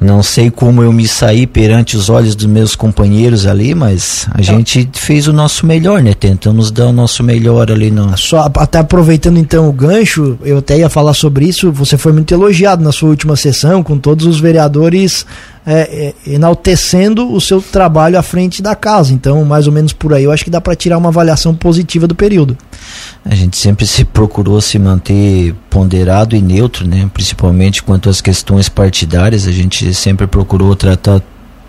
não 0.00 0.22
sei 0.22 0.50
como 0.50 0.82
eu 0.82 0.92
me 0.92 1.08
saí 1.08 1.46
perante 1.46 1.96
os 1.96 2.10
olhos 2.10 2.34
dos 2.34 2.46
meus 2.46 2.74
companheiros 2.74 3.46
ali, 3.46 3.74
mas 3.74 4.26
a 4.30 4.42
então, 4.42 4.56
gente 4.56 4.88
fez 4.92 5.26
o 5.26 5.32
nosso 5.32 5.66
melhor, 5.66 6.02
né? 6.02 6.12
Tentamos 6.12 6.70
dar 6.70 6.86
o 6.86 6.92
nosso 6.92 7.22
melhor 7.24 7.70
ali 7.70 7.90
no. 7.90 8.16
Só 8.18 8.50
até 8.56 8.78
aproveitando 8.78 9.38
então 9.38 9.68
o 9.68 9.72
gancho, 9.72 10.38
eu 10.44 10.58
até 10.58 10.78
ia 10.78 10.90
falar 10.90 11.14
sobre 11.14 11.46
isso. 11.46 11.72
Você 11.72 11.96
foi 11.96 12.12
muito 12.12 12.32
elogiado 12.34 12.84
na 12.84 12.92
sua 12.92 13.08
última 13.08 13.36
sessão, 13.36 13.82
com 13.82 13.96
todos 13.96 14.26
os 14.26 14.38
vereadores 14.38 15.24
é, 15.66 16.14
é, 16.26 16.32
enaltecendo 16.32 17.32
o 17.32 17.40
seu 17.40 17.60
trabalho 17.60 18.16
à 18.16 18.22
frente 18.22 18.62
da 18.62 18.76
casa. 18.76 19.12
Então, 19.12 19.44
mais 19.44 19.66
ou 19.66 19.72
menos 19.72 19.92
por 19.92 20.14
aí, 20.14 20.22
eu 20.22 20.30
acho 20.30 20.44
que 20.44 20.50
dá 20.50 20.60
para 20.60 20.76
tirar 20.76 20.96
uma 20.96 21.08
avaliação 21.08 21.54
positiva 21.56 22.06
do 22.06 22.14
período. 22.14 22.56
A 23.24 23.34
gente 23.34 23.56
sempre 23.56 23.84
se 23.84 24.04
procurou 24.04 24.60
se 24.60 24.78
manter 24.78 25.52
ponderado 25.68 26.36
e 26.36 26.40
neutro, 26.40 26.86
né? 26.86 27.10
principalmente 27.12 27.82
quanto 27.82 28.08
às 28.08 28.20
questões 28.20 28.68
partidárias. 28.68 29.48
A 29.48 29.52
gente 29.52 29.92
sempre 29.92 30.28
procurou 30.28 30.76
tratar 30.76 31.20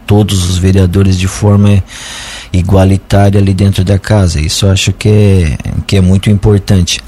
todos 0.05 0.47
os 0.47 0.59
vereadores 0.59 1.17
de 1.17 1.27
forma 1.27 1.83
igualitária 2.53 3.41
ali 3.41 3.53
dentro 3.53 3.83
da 3.83 3.97
casa. 3.97 4.39
Isso 4.39 4.67
eu 4.67 4.71
acho 4.71 4.93
que 4.93 5.09
é, 5.09 5.57
que 5.87 5.97
é 5.97 6.01
muito 6.01 6.29
importante. 6.29 7.01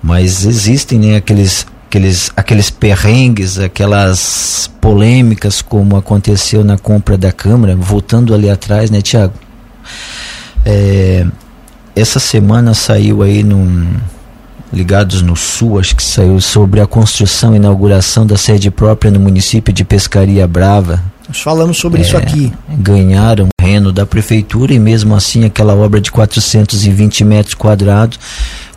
Mas 0.00 0.46
existem 0.46 0.98
né, 0.98 1.16
aqueles 1.16 1.66
aqueles, 1.94 2.30
aqueles 2.36 2.70
perrengues, 2.70 3.58
aquelas 3.58 4.68
polêmicas 4.80 5.62
como 5.62 5.96
aconteceu 5.96 6.64
na 6.64 6.76
compra 6.76 7.16
da 7.16 7.30
Câmara, 7.30 7.76
voltando 7.76 8.34
ali 8.34 8.50
atrás, 8.50 8.90
né, 8.90 9.00
Tiago? 9.00 9.34
É, 10.66 11.24
essa 11.94 12.18
semana 12.18 12.74
saiu 12.74 13.22
aí 13.22 13.44
num 13.44 13.86
Ligados 14.72 15.22
no 15.22 15.36
Sul, 15.36 15.78
acho 15.78 15.94
que 15.94 16.02
saiu 16.02 16.40
sobre 16.40 16.80
a 16.80 16.86
construção 16.86 17.54
e 17.54 17.58
inauguração 17.58 18.26
da 18.26 18.36
sede 18.36 18.72
própria 18.72 19.08
no 19.08 19.20
município 19.20 19.72
de 19.72 19.84
Pescaria 19.84 20.48
Brava. 20.48 21.00
Nós 21.28 21.40
falamos 21.40 21.78
sobre 21.78 22.00
é, 22.00 22.04
isso 22.04 22.16
aqui. 22.16 22.52
Ganharam 22.70 23.48
reno 23.60 23.92
da 23.92 24.04
prefeitura 24.04 24.74
e 24.74 24.80
mesmo 24.80 25.14
assim 25.14 25.44
aquela 25.44 25.76
obra 25.76 26.00
de 26.00 26.10
420 26.10 27.24
metros 27.24 27.54
quadrados 27.54 28.18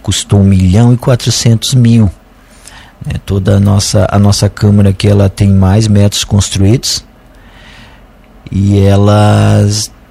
custou 0.03 0.39
1 0.39 0.43
milhão 0.43 0.93
e 0.93 0.97
400 0.97 1.73
mil. 1.73 2.11
É, 3.05 3.17
toda 3.17 3.57
a 3.57 3.59
nossa, 3.59 4.07
a 4.09 4.17
nossa 4.17 4.49
Câmara 4.49 4.91
que 4.91 5.07
ela 5.07 5.29
tem 5.29 5.49
mais 5.49 5.87
metros 5.87 6.23
construídos 6.23 7.05
e 8.51 8.79
ela 8.79 9.65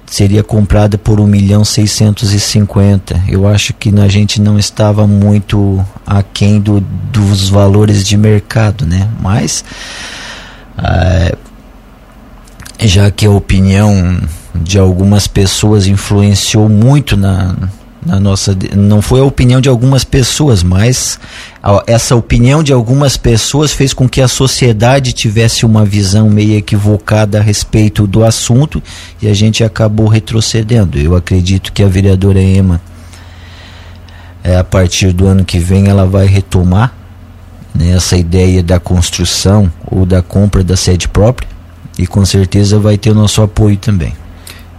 seria 0.05 0.43
comprada 0.43 0.97
por 0.97 1.19
1 1.19 1.27
milhão 1.27 1.65
650. 1.65 3.23
Eu 3.27 3.47
acho 3.47 3.73
que 3.73 3.89
a 3.99 4.07
gente 4.07 4.41
não 4.41 4.57
estava 4.57 5.05
muito 5.05 5.85
aquém 6.05 6.59
do, 6.59 6.79
dos 6.79 7.49
valores 7.49 8.05
de 8.05 8.15
mercado, 8.15 8.85
né? 8.85 9.09
Mas 9.21 9.65
é, 10.77 11.35
já 12.79 13.11
que 13.11 13.25
a 13.25 13.31
opinião 13.31 14.21
de 14.55 14.79
algumas 14.79 15.27
pessoas 15.27 15.87
influenciou 15.87 16.69
muito 16.69 17.15
na, 17.17 17.55
na 18.07 18.21
nossa 18.21 18.57
não 18.73 19.01
foi 19.01 19.19
a 19.19 19.25
opinião 19.25 19.59
de 19.59 19.67
algumas 19.67 20.05
pessoas, 20.05 20.63
mas 20.63 21.19
a, 21.61 21.83
essa 21.85 22.15
opinião 22.15 22.63
de 22.63 22.71
algumas 22.71 23.17
pessoas 23.17 23.73
fez 23.73 23.93
com 23.93 24.07
que 24.07 24.21
a 24.21 24.29
sociedade 24.29 25.11
tivesse 25.11 25.65
uma 25.65 25.83
visão 25.83 26.29
meio 26.29 26.57
equivocada 26.57 27.39
a 27.39 27.41
respeito 27.41 28.07
do 28.07 28.23
assunto 28.23 28.81
e 29.21 29.27
a 29.27 29.33
gente 29.33 29.61
acabou 29.61 30.07
retrocedendo. 30.07 30.97
Eu 30.97 31.17
acredito 31.17 31.73
que 31.73 31.83
a 31.83 31.87
vereadora 31.87 32.41
Ema 32.41 32.79
é, 34.41 34.55
a 34.55 34.63
partir 34.63 35.11
do 35.11 35.27
ano 35.27 35.43
que 35.43 35.59
vem 35.59 35.89
ela 35.89 36.05
vai 36.05 36.27
retomar 36.27 36.93
né, 37.75 37.91
essa 37.91 38.15
ideia 38.15 38.63
da 38.63 38.79
construção 38.79 39.69
ou 39.85 40.05
da 40.05 40.21
compra 40.21 40.63
da 40.63 40.77
sede 40.77 41.09
própria 41.09 41.49
e 41.99 42.07
com 42.07 42.25
certeza 42.25 42.79
vai 42.79 42.97
ter 42.97 43.11
o 43.11 43.15
nosso 43.15 43.41
apoio 43.41 43.75
também. 43.75 44.13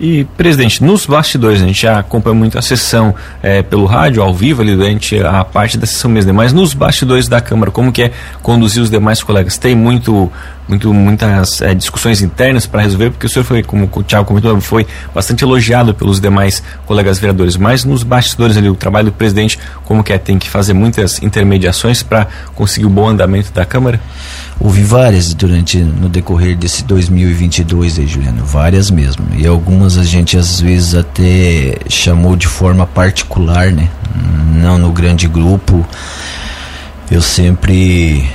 E, 0.01 0.25
presidente, 0.37 0.83
nos 0.83 1.07
bastidores, 1.07 1.61
a 1.61 1.67
gente 1.67 1.83
já 1.83 1.99
acompanha 1.99 2.35
muito 2.35 2.57
a 2.57 2.63
sessão 2.63 3.15
é, 3.43 3.63
pelo 3.63 3.85
rádio, 3.85 4.23
ao 4.23 4.33
vivo, 4.33 4.63
ali 4.63 4.77
durante 4.77 5.19
a 5.21 5.45
parte 5.45 5.77
da 5.77 5.87
sessão 5.87 6.09
mesmo, 6.09 6.33
mas 6.33 6.53
nos 6.53 6.73
bastidores 6.73 7.27
da 7.27 7.41
Câmara, 7.41 7.73
como 7.73 7.91
que 7.91 8.03
é 8.05 8.13
conduzir 8.41 8.81
os 8.81 8.91
demais 8.91 9.23
colegas? 9.23 9.59
Tem 9.59 9.75
muito 9.75 10.31
muito, 10.69 10.93
muitas 10.93 11.63
é, 11.63 11.75
discussões 11.75 12.21
internas 12.21 12.67
para 12.67 12.83
resolver, 12.83 13.11
porque 13.11 13.27
o 13.27 13.29
senhor 13.29 13.45
foi, 13.45 13.63
como 13.63 13.91
o 13.91 14.03
Thiago 14.03 14.27
comentou, 14.27 14.61
foi 14.61 14.87
bastante 15.15 15.43
elogiado 15.43 15.95
pelos 15.95 16.21
demais 16.21 16.63
colegas 16.85 17.19
vereadores, 17.19 17.57
mas 17.57 17.85
nos 17.85 18.03
bastidores 18.03 18.57
ali, 18.57 18.69
o 18.69 18.75
trabalho 18.75 19.07
do 19.07 19.13
presidente, 19.13 19.59
como 19.85 20.05
que 20.05 20.13
é, 20.13 20.19
tem 20.19 20.39
que 20.39 20.49
fazer 20.49 20.75
muitas 20.75 21.23
intermediações 21.23 22.03
para 22.03 22.29
conseguir 22.55 22.87
o 22.87 22.91
bom 22.91 23.09
andamento 23.09 23.51
da 23.51 23.65
Câmara? 23.65 23.99
Houve 24.61 24.83
várias 24.83 25.35
durante, 25.35 25.79
no 25.79 26.09
decorrer 26.09 26.57
desse 26.57 26.83
2022 26.85 27.99
aí, 27.99 28.07
Juliano, 28.07 28.45
várias 28.45 28.91
mesmo, 28.91 29.25
e 29.37 29.47
algumas 29.47 29.97
a 29.97 30.03
gente 30.03 30.37
às 30.37 30.61
vezes 30.61 30.95
até 30.97 31.79
chamou 31.89 32.35
de 32.35 32.49
forma 32.49 32.85
particular, 32.85 33.71
né, 33.71 33.89
não 34.61 34.77
no 34.77 34.91
grande 34.91 35.29
grupo, 35.29 35.87
eu 37.11 37.23
sempre 37.23 38.29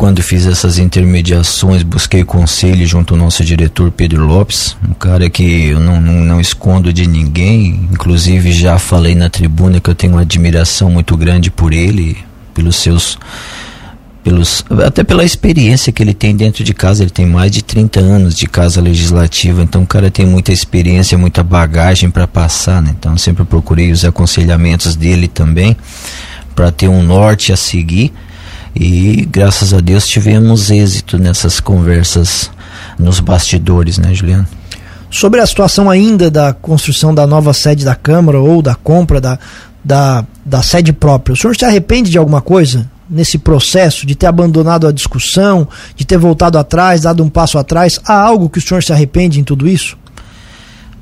quando 0.00 0.22
fiz 0.22 0.46
essas 0.46 0.78
intermediações, 0.78 1.82
busquei 1.82 2.24
conselho 2.24 2.86
junto 2.86 3.12
ao 3.12 3.20
nosso 3.20 3.44
diretor 3.44 3.90
Pedro 3.90 4.24
Lopes, 4.24 4.74
um 4.88 4.94
cara 4.94 5.28
que 5.28 5.66
eu 5.66 5.78
não, 5.78 6.00
não, 6.00 6.24
não, 6.24 6.40
escondo 6.40 6.90
de 6.90 7.06
ninguém, 7.06 7.86
inclusive 7.92 8.50
já 8.50 8.78
falei 8.78 9.14
na 9.14 9.28
tribuna 9.28 9.78
que 9.78 9.90
eu 9.90 9.94
tenho 9.94 10.14
uma 10.14 10.22
admiração 10.22 10.90
muito 10.90 11.14
grande 11.18 11.50
por 11.50 11.74
ele, 11.74 12.16
pelos 12.54 12.76
seus. 12.76 13.18
Pelos, 14.22 14.62
até 14.86 15.02
pela 15.02 15.24
experiência 15.24 15.90
que 15.90 16.02
ele 16.02 16.12
tem 16.12 16.36
dentro 16.36 16.62
de 16.62 16.74
casa, 16.74 17.02
ele 17.02 17.10
tem 17.10 17.24
mais 17.24 17.50
de 17.50 17.64
30 17.64 18.00
anos 18.00 18.34
de 18.34 18.46
casa 18.46 18.78
legislativa, 18.80 19.62
então 19.62 19.82
o 19.82 19.86
cara 19.86 20.10
tem 20.10 20.26
muita 20.26 20.52
experiência, 20.52 21.16
muita 21.16 21.42
bagagem 21.42 22.10
para 22.10 22.26
passar, 22.26 22.82
né? 22.82 22.94
Então 22.98 23.16
sempre 23.16 23.44
procurei 23.44 23.90
os 23.90 24.04
aconselhamentos 24.04 24.94
dele 24.94 25.26
também 25.26 25.74
para 26.54 26.70
ter 26.70 26.88
um 26.88 27.02
norte 27.02 27.50
a 27.50 27.56
seguir 27.56 28.12
e 28.74 29.26
graças 29.30 29.72
a 29.72 29.80
Deus 29.80 30.06
tivemos 30.06 30.70
êxito 30.70 31.18
nessas 31.18 31.58
conversas 31.58 32.50
nos 32.98 33.20
bastidores, 33.20 33.98
né, 33.98 34.12
Juliano? 34.14 34.46
Sobre 35.10 35.40
a 35.40 35.46
situação 35.46 35.90
ainda 35.90 36.30
da 36.30 36.52
construção 36.52 37.14
da 37.14 37.26
nova 37.26 37.52
sede 37.52 37.84
da 37.84 37.96
Câmara 37.96 38.38
ou 38.38 38.62
da 38.62 38.74
compra 38.74 39.20
da, 39.20 39.38
da, 39.82 40.24
da 40.44 40.62
sede 40.62 40.92
própria, 40.92 41.32
o 41.32 41.36
senhor 41.36 41.56
se 41.56 41.64
arrepende 41.64 42.10
de 42.10 42.18
alguma 42.18 42.40
coisa 42.40 42.88
nesse 43.10 43.38
processo 43.38 44.06
de 44.06 44.14
ter 44.14 44.26
abandonado 44.26 44.86
a 44.86 44.92
discussão, 44.92 45.66
de 45.96 46.06
ter 46.06 46.16
voltado 46.16 46.56
atrás, 46.56 47.02
dado 47.02 47.22
um 47.22 47.28
passo 47.28 47.58
atrás? 47.58 47.98
Há 48.04 48.14
algo 48.14 48.48
que 48.48 48.58
o 48.58 48.62
senhor 48.62 48.82
se 48.82 48.92
arrepende 48.92 49.40
em 49.40 49.44
tudo 49.44 49.68
isso? 49.68 49.98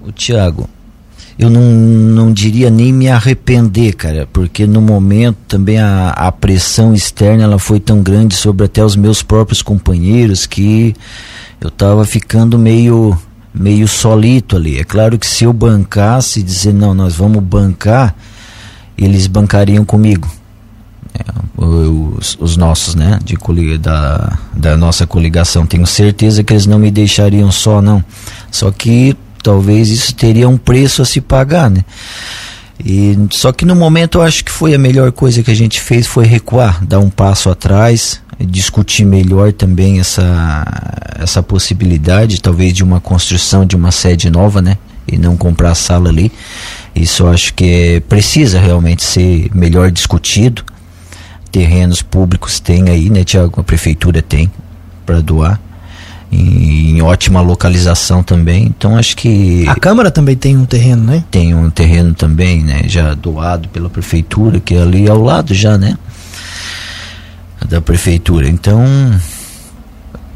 O 0.01 0.11
Tiago, 0.11 0.69
eu 1.39 1.51
não, 1.51 1.63
não 1.63 2.33
diria 2.33 2.71
nem 2.71 2.93
me 2.93 3.09
arrepender, 3.09 3.93
cara, 3.93 4.29
porque 4.33 4.67
no 4.67 4.81
momento 4.81 5.37
também 5.47 5.79
a, 5.79 6.11
a 6.11 6.33
pressão 6.33 6.95
externa 6.95 7.45
ela 7.45 7.59
foi 7.59 7.79
tão 7.79 8.03
grande 8.03 8.35
sobre 8.35 8.67
até 8.67 8.85
os 8.85 8.97
meus 8.97 9.23
próprios 9.23 9.63
companheiros 9.63 10.47
que 10.47 10.97
eu 11.61 11.71
tava 11.71 12.05
ficando 12.05 12.59
meio 12.59 13.17
meio 13.55 13.89
solito 13.89 14.57
ali. 14.57 14.79
É 14.79 14.85
claro 14.85 15.19
que 15.19 15.27
se 15.27 15.45
eu 15.45 15.53
bancasse 15.53 16.43
dizer 16.43 16.73
não, 16.73 16.95
nós 16.95 17.15
vamos 17.15 17.43
bancar, 17.43 18.15
eles 18.97 19.27
bancariam 19.27 19.85
comigo. 19.85 20.29
É, 21.19 21.39
os, 21.61 22.37
os, 22.41 22.57
nossos, 22.57 22.95
né, 22.95 23.19
de 23.25 23.37
da, 23.79 24.39
da 24.55 24.77
nossa 24.77 25.07
coligação. 25.07 25.67
Tenho 25.67 25.87
certeza 25.87 26.45
que 26.45 26.53
eles 26.53 26.67
não 26.67 26.79
me 26.79 26.91
deixariam 26.91 27.51
só, 27.51 27.83
não. 27.83 28.05
Só 28.51 28.71
que 28.71 29.17
talvez 29.43 29.89
isso 29.89 30.15
teria 30.15 30.49
um 30.49 30.57
preço 30.57 31.03
a 31.03 31.05
se 31.05 31.21
pagar, 31.21 31.71
né? 31.71 31.85
E, 32.85 33.19
só 33.33 33.51
que 33.51 33.65
no 33.65 33.75
momento 33.75 34.19
eu 34.19 34.23
acho 34.23 34.45
que 34.45 34.53
foi 34.53 34.75
a 34.75 34.79
melhor 34.79 35.11
coisa 35.11 35.43
que 35.43 35.51
a 35.51 35.55
gente 35.55 35.81
fez 35.81 36.07
foi 36.07 36.25
recuar, 36.25 36.85
dar 36.85 37.01
um 37.01 37.11
passo 37.11 37.51
atrás, 37.51 38.21
discutir 38.39 39.05
melhor 39.05 39.53
também 39.53 39.99
essa, 39.99 40.65
essa 41.19 41.43
possibilidade, 41.43 42.41
talvez 42.41 42.73
de 42.73 42.85
uma 42.85 43.01
construção 43.01 43.67
de 43.67 43.75
uma 43.75 43.91
sede 43.91 44.31
nova, 44.31 44.63
né? 44.63 44.79
E 45.11 45.19
não 45.19 45.37
comprar 45.37 45.73
a 45.73 45.75
sala 45.75 46.11
ali. 46.11 46.31
Isso 46.95 47.25
eu 47.25 47.31
acho 47.31 47.55
que 47.55 47.65
é, 47.65 48.01
precisa 48.01 48.61
realmente 48.61 49.03
ser 49.03 49.51
melhor 49.55 49.91
discutido. 49.91 50.63
Terrenos 51.51 52.03
públicos 52.03 52.61
tem 52.61 52.89
aí, 52.89 53.11
né, 53.11 53.25
Tiago? 53.25 53.61
A 53.61 53.65
prefeitura 53.65 54.21
tem 54.21 54.51
para 55.07 55.21
doar 55.21 55.59
em, 56.31 56.99
em, 56.99 57.03
ótima 57.03 57.41
localização 57.41 58.23
também. 58.23 58.65
Então 58.65 58.97
acho 58.97 59.17
que 59.17 59.67
a 59.67 59.75
Câmara 59.75 60.11
também 60.11 60.37
tem 60.37 60.57
um 60.57 60.67
terreno, 60.67 61.05
né? 61.05 61.25
Tem 61.31 61.55
um 61.55 61.71
terreno 61.71 62.15
também, 62.15 62.63
né? 62.63 62.83
Já 62.87 63.15
doado 63.15 63.69
pela 63.69 63.89
prefeitura, 63.89 64.61
que 64.61 64.75
é 64.75 64.83
ali 64.83 65.09
ao 65.09 65.23
lado 65.23 65.55
já, 65.55 65.79
né? 65.79 65.97
Da 67.67 67.81
prefeitura. 67.81 68.49
Então 68.49 68.85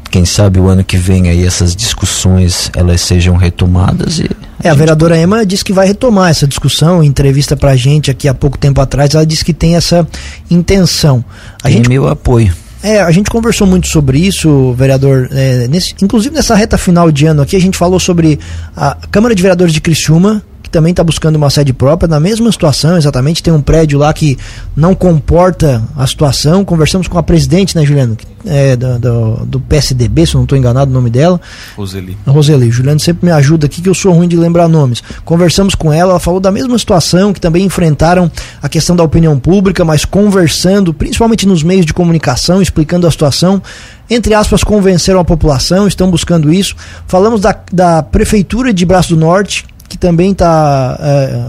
quem 0.09 0.25
sabe 0.25 0.59
o 0.59 0.67
ano 0.67 0.83
que 0.83 0.95
vem 0.95 1.27
aí 1.27 1.43
essas 1.43 1.75
discussões 1.75 2.69
elas 2.75 3.01
sejam 3.01 3.35
retomadas 3.35 4.19
e 4.19 4.29
é, 4.63 4.69
a 4.69 4.73
vereadora 4.73 5.17
Ema 5.17 5.45
disse 5.45 5.63
que 5.63 5.73
vai 5.73 5.85
retomar 5.85 6.31
essa 6.31 6.47
discussão, 6.47 7.03
em 7.03 7.07
entrevista 7.07 7.57
pra 7.57 7.75
gente 7.75 8.09
aqui 8.09 8.27
há 8.27 8.33
pouco 8.33 8.57
tempo 8.57 8.79
atrás, 8.79 9.13
ela 9.13 9.25
disse 9.25 9.43
que 9.43 9.53
tem 9.53 9.75
essa 9.75 10.07
intenção. 10.49 11.23
A 11.59 11.63
tem 11.63 11.73
gente... 11.77 11.89
meu 11.89 12.07
apoio. 12.07 12.53
É, 12.81 13.01
a 13.01 13.11
gente 13.11 13.29
conversou 13.29 13.65
muito 13.65 13.87
sobre 13.87 14.19
isso, 14.19 14.73
vereador. 14.73 15.29
É, 15.31 15.67
nesse, 15.69 15.93
inclusive 16.01 16.35
nessa 16.35 16.53
reta 16.53 16.77
final 16.77 17.11
de 17.11 17.25
ano 17.25 17.41
aqui, 17.41 17.55
a 17.55 17.61
gente 17.61 17.77
falou 17.77 17.99
sobre 17.99 18.39
a 18.75 18.97
Câmara 19.09 19.33
de 19.33 19.41
Vereadores 19.41 19.73
de 19.73 19.79
Criciúma, 19.79 20.43
também 20.73 20.91
está 20.91 21.03
buscando 21.03 21.35
uma 21.35 21.49
sede 21.51 21.71
própria, 21.71 22.07
na 22.07 22.19
mesma 22.19 22.51
situação, 22.51 22.97
exatamente. 22.97 23.43
Tem 23.43 23.53
um 23.53 23.61
prédio 23.61 23.99
lá 23.99 24.11
que 24.11 24.37
não 24.75 24.95
comporta 24.95 25.83
a 25.95 26.05
situação. 26.07 26.65
Conversamos 26.65 27.07
com 27.07 27.17
a 27.17 27.23
presidente, 27.23 27.75
né, 27.77 27.85
Juliano? 27.85 28.17
É, 28.45 28.75
do, 28.75 28.99
do, 28.99 29.45
do 29.45 29.59
PSDB, 29.61 30.25
se 30.25 30.35
eu 30.35 30.39
não 30.39 30.43
estou 30.43 30.57
enganado 30.57 30.91
o 30.91 30.93
nome 30.93 31.09
dela. 31.09 31.39
Roseli. 31.77 32.17
Roseli. 32.27 32.71
Juliano 32.71 32.99
sempre 32.99 33.25
me 33.27 33.31
ajuda 33.31 33.67
aqui, 33.67 33.81
que 33.81 33.87
eu 33.87 33.93
sou 33.93 34.11
ruim 34.11 34.27
de 34.27 34.35
lembrar 34.35 34.67
nomes. 34.67 35.01
Conversamos 35.23 35.75
com 35.75 35.93
ela, 35.93 36.11
ela 36.11 36.19
falou 36.19 36.41
da 36.41 36.51
mesma 36.51 36.77
situação, 36.77 37.31
que 37.31 37.39
também 37.39 37.63
enfrentaram 37.63 38.29
a 38.61 38.67
questão 38.67 38.97
da 38.97 39.03
opinião 39.03 39.39
pública, 39.39 39.85
mas 39.85 40.03
conversando, 40.03 40.93
principalmente 40.93 41.47
nos 41.47 41.63
meios 41.63 41.85
de 41.85 41.93
comunicação, 41.93 42.61
explicando 42.61 43.07
a 43.07 43.11
situação 43.11 43.61
entre 44.09 44.33
aspas, 44.33 44.63
convenceram 44.63 45.19
a 45.19 45.25
população, 45.25 45.87
estão 45.87 46.11
buscando 46.11 46.51
isso. 46.51 46.75
Falamos 47.07 47.41
da, 47.41 47.57
da 47.71 48.03
Prefeitura 48.03 48.73
de 48.73 48.85
Braço 48.85 49.15
do 49.15 49.19
Norte, 49.19 49.65
que 49.93 49.97
também 49.99 50.31
está 50.31 50.97
é, 50.99 51.43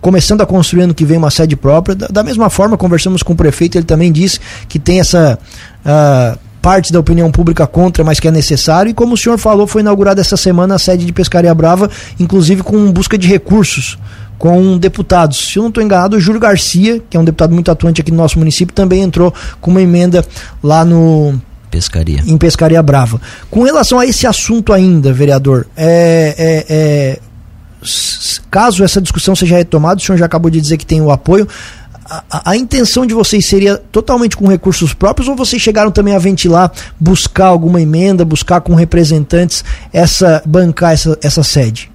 começando 0.00 0.40
a 0.40 0.46
construir 0.46 0.84
ano 0.84 0.94
que 0.94 1.04
vem 1.04 1.18
uma 1.18 1.30
sede 1.30 1.54
própria. 1.54 1.94
Da, 1.94 2.06
da, 2.06 2.22
mesma 2.22 2.48
forma, 2.48 2.78
conversamos 2.78 3.22
com 3.22 3.34
o 3.34 3.36
prefeito, 3.36 3.76
ele 3.76 3.84
também 3.84 4.10
disse 4.10 4.40
que 4.66 4.78
tem 4.78 5.00
essa 5.00 5.38
uh, 5.84 6.38
parte 6.62 6.90
da 6.94 6.98
opinião 6.98 7.30
pública 7.30 7.66
contra, 7.66 8.02
mas 8.02 8.18
que 8.18 8.26
é 8.26 8.30
necessário. 8.30 8.88
E 8.88 8.94
como 8.94 9.12
o 9.12 9.18
senhor 9.18 9.36
falou, 9.36 9.66
foi 9.66 9.82
inaugurada 9.82 10.18
essa 10.18 10.34
semana 10.34 10.76
a 10.76 10.78
sede 10.78 11.04
de 11.04 11.12
Pescaria 11.12 11.54
Brava, 11.54 11.90
inclusive 12.18 12.62
com 12.62 12.90
busca 12.90 13.18
de 13.18 13.28
recursos 13.28 13.98
com 14.38 14.78
deputados. 14.78 15.52
Se 15.52 15.58
eu 15.58 15.64
não 15.64 15.68
estou 15.68 15.84
enganado, 15.84 16.16
o 16.16 16.20
Júlio 16.20 16.40
Garcia, 16.40 17.02
que 17.10 17.18
é 17.18 17.20
um 17.20 17.24
deputado 17.24 17.52
muito 17.52 17.70
atuante 17.70 18.00
aqui 18.00 18.10
no 18.10 18.16
nosso 18.16 18.38
município, 18.38 18.74
também 18.74 19.02
entrou 19.02 19.34
com 19.60 19.70
uma 19.70 19.82
emenda 19.82 20.24
lá 20.62 20.86
no 20.86 21.38
Pescaria. 21.70 22.22
Em 22.26 22.36
Pescaria 22.36 22.82
Brava. 22.82 23.20
Com 23.50 23.62
relação 23.62 23.98
a 23.98 24.06
esse 24.06 24.26
assunto 24.26 24.72
ainda, 24.72 25.12
vereador, 25.12 25.66
é, 25.76 26.34
é, 26.36 26.66
é, 26.68 27.18
caso 28.50 28.84
essa 28.84 29.00
discussão 29.00 29.34
seja 29.34 29.56
retomada, 29.56 30.00
o 30.00 30.04
senhor 30.04 30.18
já 30.18 30.26
acabou 30.26 30.50
de 30.50 30.60
dizer 30.60 30.76
que 30.76 30.86
tem 30.86 31.00
o 31.00 31.10
apoio. 31.10 31.48
A, 32.04 32.50
a, 32.50 32.56
intenção 32.56 33.06
de 33.06 33.14
vocês 33.14 33.46
seria 33.46 33.76
totalmente 33.76 34.36
com 34.36 34.48
recursos 34.48 34.92
próprios 34.92 35.28
ou 35.28 35.36
vocês 35.36 35.62
chegaram 35.62 35.92
também 35.92 36.14
a 36.14 36.18
ventilar, 36.18 36.72
buscar 36.98 37.46
alguma 37.46 37.80
emenda, 37.80 38.24
buscar 38.24 38.60
com 38.60 38.74
representantes 38.74 39.64
essa 39.92 40.42
bancar 40.44 40.92
essa, 40.92 41.16
essa 41.22 41.44
sede? 41.44 41.90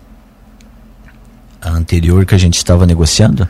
A 1.62 1.70
anterior 1.70 2.26
que 2.26 2.34
a 2.34 2.38
gente 2.38 2.56
estava 2.56 2.86
negociando? 2.86 3.48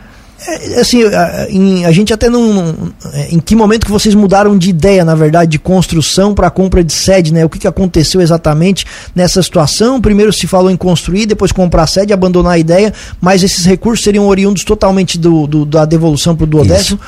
É, 0.47 0.79
assim, 0.79 1.03
a, 1.03 1.47
em, 1.49 1.85
a 1.85 1.91
gente 1.91 2.13
até 2.13 2.29
não. 2.29 2.93
É, 3.13 3.33
em 3.33 3.39
que 3.39 3.55
momento 3.55 3.85
que 3.85 3.91
vocês 3.91 4.13
mudaram 4.13 4.57
de 4.57 4.69
ideia, 4.69 5.03
na 5.03 5.15
verdade, 5.15 5.51
de 5.51 5.59
construção 5.59 6.35
para 6.35 6.49
compra 6.49 6.83
de 6.83 6.93
sede, 6.93 7.33
né? 7.33 7.43
O 7.43 7.49
que, 7.49 7.59
que 7.59 7.67
aconteceu 7.67 8.21
exatamente 8.21 8.85
nessa 9.15 9.41
situação? 9.41 9.99
Primeiro 9.99 10.31
se 10.31 10.45
falou 10.45 10.69
em 10.69 10.77
construir, 10.77 11.25
depois 11.25 11.51
comprar 11.51 11.83
a 11.83 11.87
sede, 11.87 12.13
abandonar 12.13 12.53
a 12.53 12.57
ideia, 12.59 12.93
mas 13.19 13.43
esses 13.43 13.65
recursos 13.65 14.03
seriam 14.03 14.27
oriundos 14.27 14.63
totalmente 14.63 15.17
do, 15.17 15.47
do 15.47 15.65
da 15.65 15.83
devolução 15.85 16.35
para 16.35 16.43
o 16.43 16.47
duodécimo? 16.47 16.99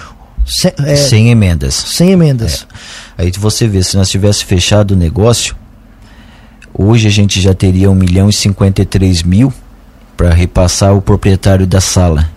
Sem, 0.45 0.71
é, 0.85 0.95
sem 0.95 1.29
emendas. 1.29 1.75
Sem 1.75 2.11
emendas. 2.11 2.65
É. 3.17 3.23
Aí 3.23 3.31
você 3.37 3.67
vê, 3.67 3.83
se 3.83 3.97
nós 3.97 4.09
tivesse 4.09 4.45
fechado 4.45 4.91
o 4.91 4.95
negócio, 4.95 5.55
hoje 6.73 7.07
a 7.07 7.11
gente 7.11 7.39
já 7.39 7.53
teria 7.53 7.91
1 7.91 7.95
milhão 7.95 8.29
e 8.29 8.33
53 8.33 9.23
mil 9.23 9.53
para 10.15 10.33
repassar 10.33 10.95
o 10.95 11.01
proprietário 11.01 11.67
da 11.67 11.79
sala 11.81 12.36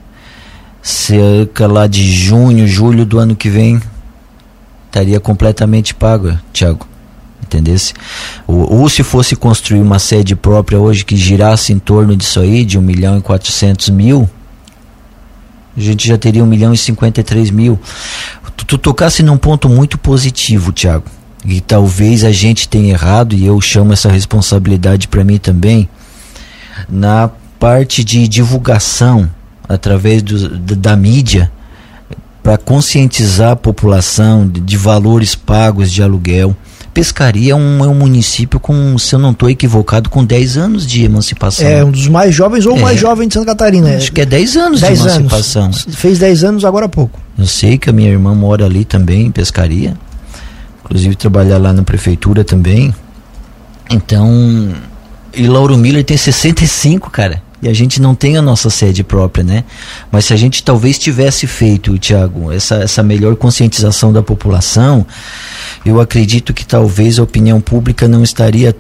cerca 0.83 1.67
lá 1.67 1.87
de 1.87 2.11
junho, 2.13 2.67
julho 2.67 3.05
do 3.05 3.19
ano 3.19 3.37
que 3.37 3.49
vem, 3.49 3.81
estaria 4.87 5.21
completamente 5.21 5.95
pago, 5.95 6.37
Tiago. 6.53 6.87
Entendesse? 7.43 7.95
Ou, 8.47 8.81
ou, 8.81 8.89
se 8.89 9.03
fosse 9.03 9.35
construir 9.35 9.81
uma 9.81 9.99
sede 9.99 10.37
própria 10.37 10.79
hoje 10.79 11.05
que 11.05 11.17
girasse 11.17 11.73
em 11.73 11.79
torno 11.79 12.17
disso 12.17 12.39
aí, 12.39 12.65
de 12.65 12.79
1 12.79 12.83
milhão 12.83 13.19
e 13.19 13.21
400 13.21 13.89
mil, 13.91 14.29
a 15.77 15.81
gente 15.81 16.07
já 16.07 16.17
teria 16.17 16.45
1 16.45 16.47
milhão 16.47 16.73
e 16.73 16.79
53 16.79 17.51
mil. 17.51 17.79
Tu, 18.57 18.65
tu 18.65 18.79
tocasse 18.79 19.23
num 19.23 19.37
ponto 19.37 19.69
muito 19.69 19.99
positivo, 19.99 20.71
Tiago. 20.71 21.07
e 21.45 21.61
talvez 21.61 22.23
a 22.23 22.31
gente 22.31 22.69
tenha 22.69 22.93
errado 22.93 23.35
e 23.35 23.47
eu 23.47 23.61
chamo 23.61 23.93
essa 23.93 24.11
responsabilidade 24.11 25.09
para 25.09 25.25
mim 25.25 25.39
também 25.39 25.89
na 26.89 27.31
parte 27.59 28.05
de 28.05 28.29
divulgação 28.29 29.29
através 29.71 30.21
do, 30.21 30.59
da 30.59 30.97
mídia 30.97 31.51
para 32.43 32.59
conscientizar 32.59 33.53
a 33.53 33.57
população 33.57 34.49
de, 34.49 34.61
de, 34.61 34.77
valores 34.77 35.37
pagos 35.37 35.93
de 35.93 36.03
aluguel. 36.03 36.57
Pescaria 36.93 37.53
é 37.53 37.55
um, 37.55 37.85
é 37.85 37.87
um 37.87 37.95
município 37.95 38.59
com, 38.59 38.99
se 38.99 39.15
eu 39.15 39.19
não 39.21 39.31
estou 39.31 39.49
equivocado, 39.49 40.11
com 40.11 40.25
10 40.25 40.57
anos 40.57 40.85
de 40.85 41.05
emancipação. 41.05 41.69
É 41.69 41.85
um 41.85 41.91
dos 41.93 42.09
mais 42.09 42.35
jovens 42.35 42.67
ou 42.67 42.77
é, 42.77 42.81
mais 42.81 42.99
jovem 42.99 43.29
de 43.29 43.35
Santa 43.35 43.47
Catarina. 43.47 43.97
Acho 43.97 44.11
que 44.11 44.23
é 44.23 44.27
10 44.27 44.57
anos 44.57 44.81
10 44.81 44.99
de 44.99 45.07
emancipação. 45.07 45.65
Anos. 45.67 45.87
Fez 45.91 46.19
10 46.19 46.45
anos 46.45 46.65
agora 46.65 46.87
há 46.87 46.89
pouco. 46.89 47.21
Eu 47.39 47.47
sei 47.47 47.79
que 47.79 47.89
a 47.89 47.93
minha 47.93 48.11
irmã 48.11 48.35
mora 48.35 48.65
ali 48.65 48.85
também, 48.85 49.27
em 49.27 49.31
pescaria. 49.31 49.95
Inclusive 50.85 51.15
trabalhar 51.15 51.59
lá 51.59 51.73
na 51.73 51.85
prefeitura 51.85 52.43
também. 52.43 52.93
Então, 53.89 54.75
e 55.33 55.47
Lauro 55.47 55.77
Miller 55.77 56.03
tem 56.03 56.17
65, 56.17 57.09
cara 57.11 57.41
e 57.63 57.69
a 57.69 57.73
gente 57.73 58.01
não 58.01 58.15
tem 58.15 58.37
a 58.37 58.43
nossa 58.43 58.71
sede 58.71 59.05
própria, 59.05 59.45
né? 59.45 59.65
Mas 60.11 60.27
se 60.27 60.33
a 60.33 60.37
gente 60.37 60.63
talvez 60.63 60.99
tivesse 60.99 61.47
feito, 61.47 61.99
Tiago, 61.99 62.51
essa, 62.51 62.77
essa 62.77 63.03
melhor 63.03 63.37
conscientização 63.37 64.13
da 64.13 64.23
população, 64.23 65.07
eu 65.85 66.01
acredito 66.01 66.55
que 66.55 66.65
talvez 66.65 67.19
a 67.19 67.23
opinião 67.23 67.61
pública 67.61 68.09
não 68.09 68.23
estaria 68.23 68.75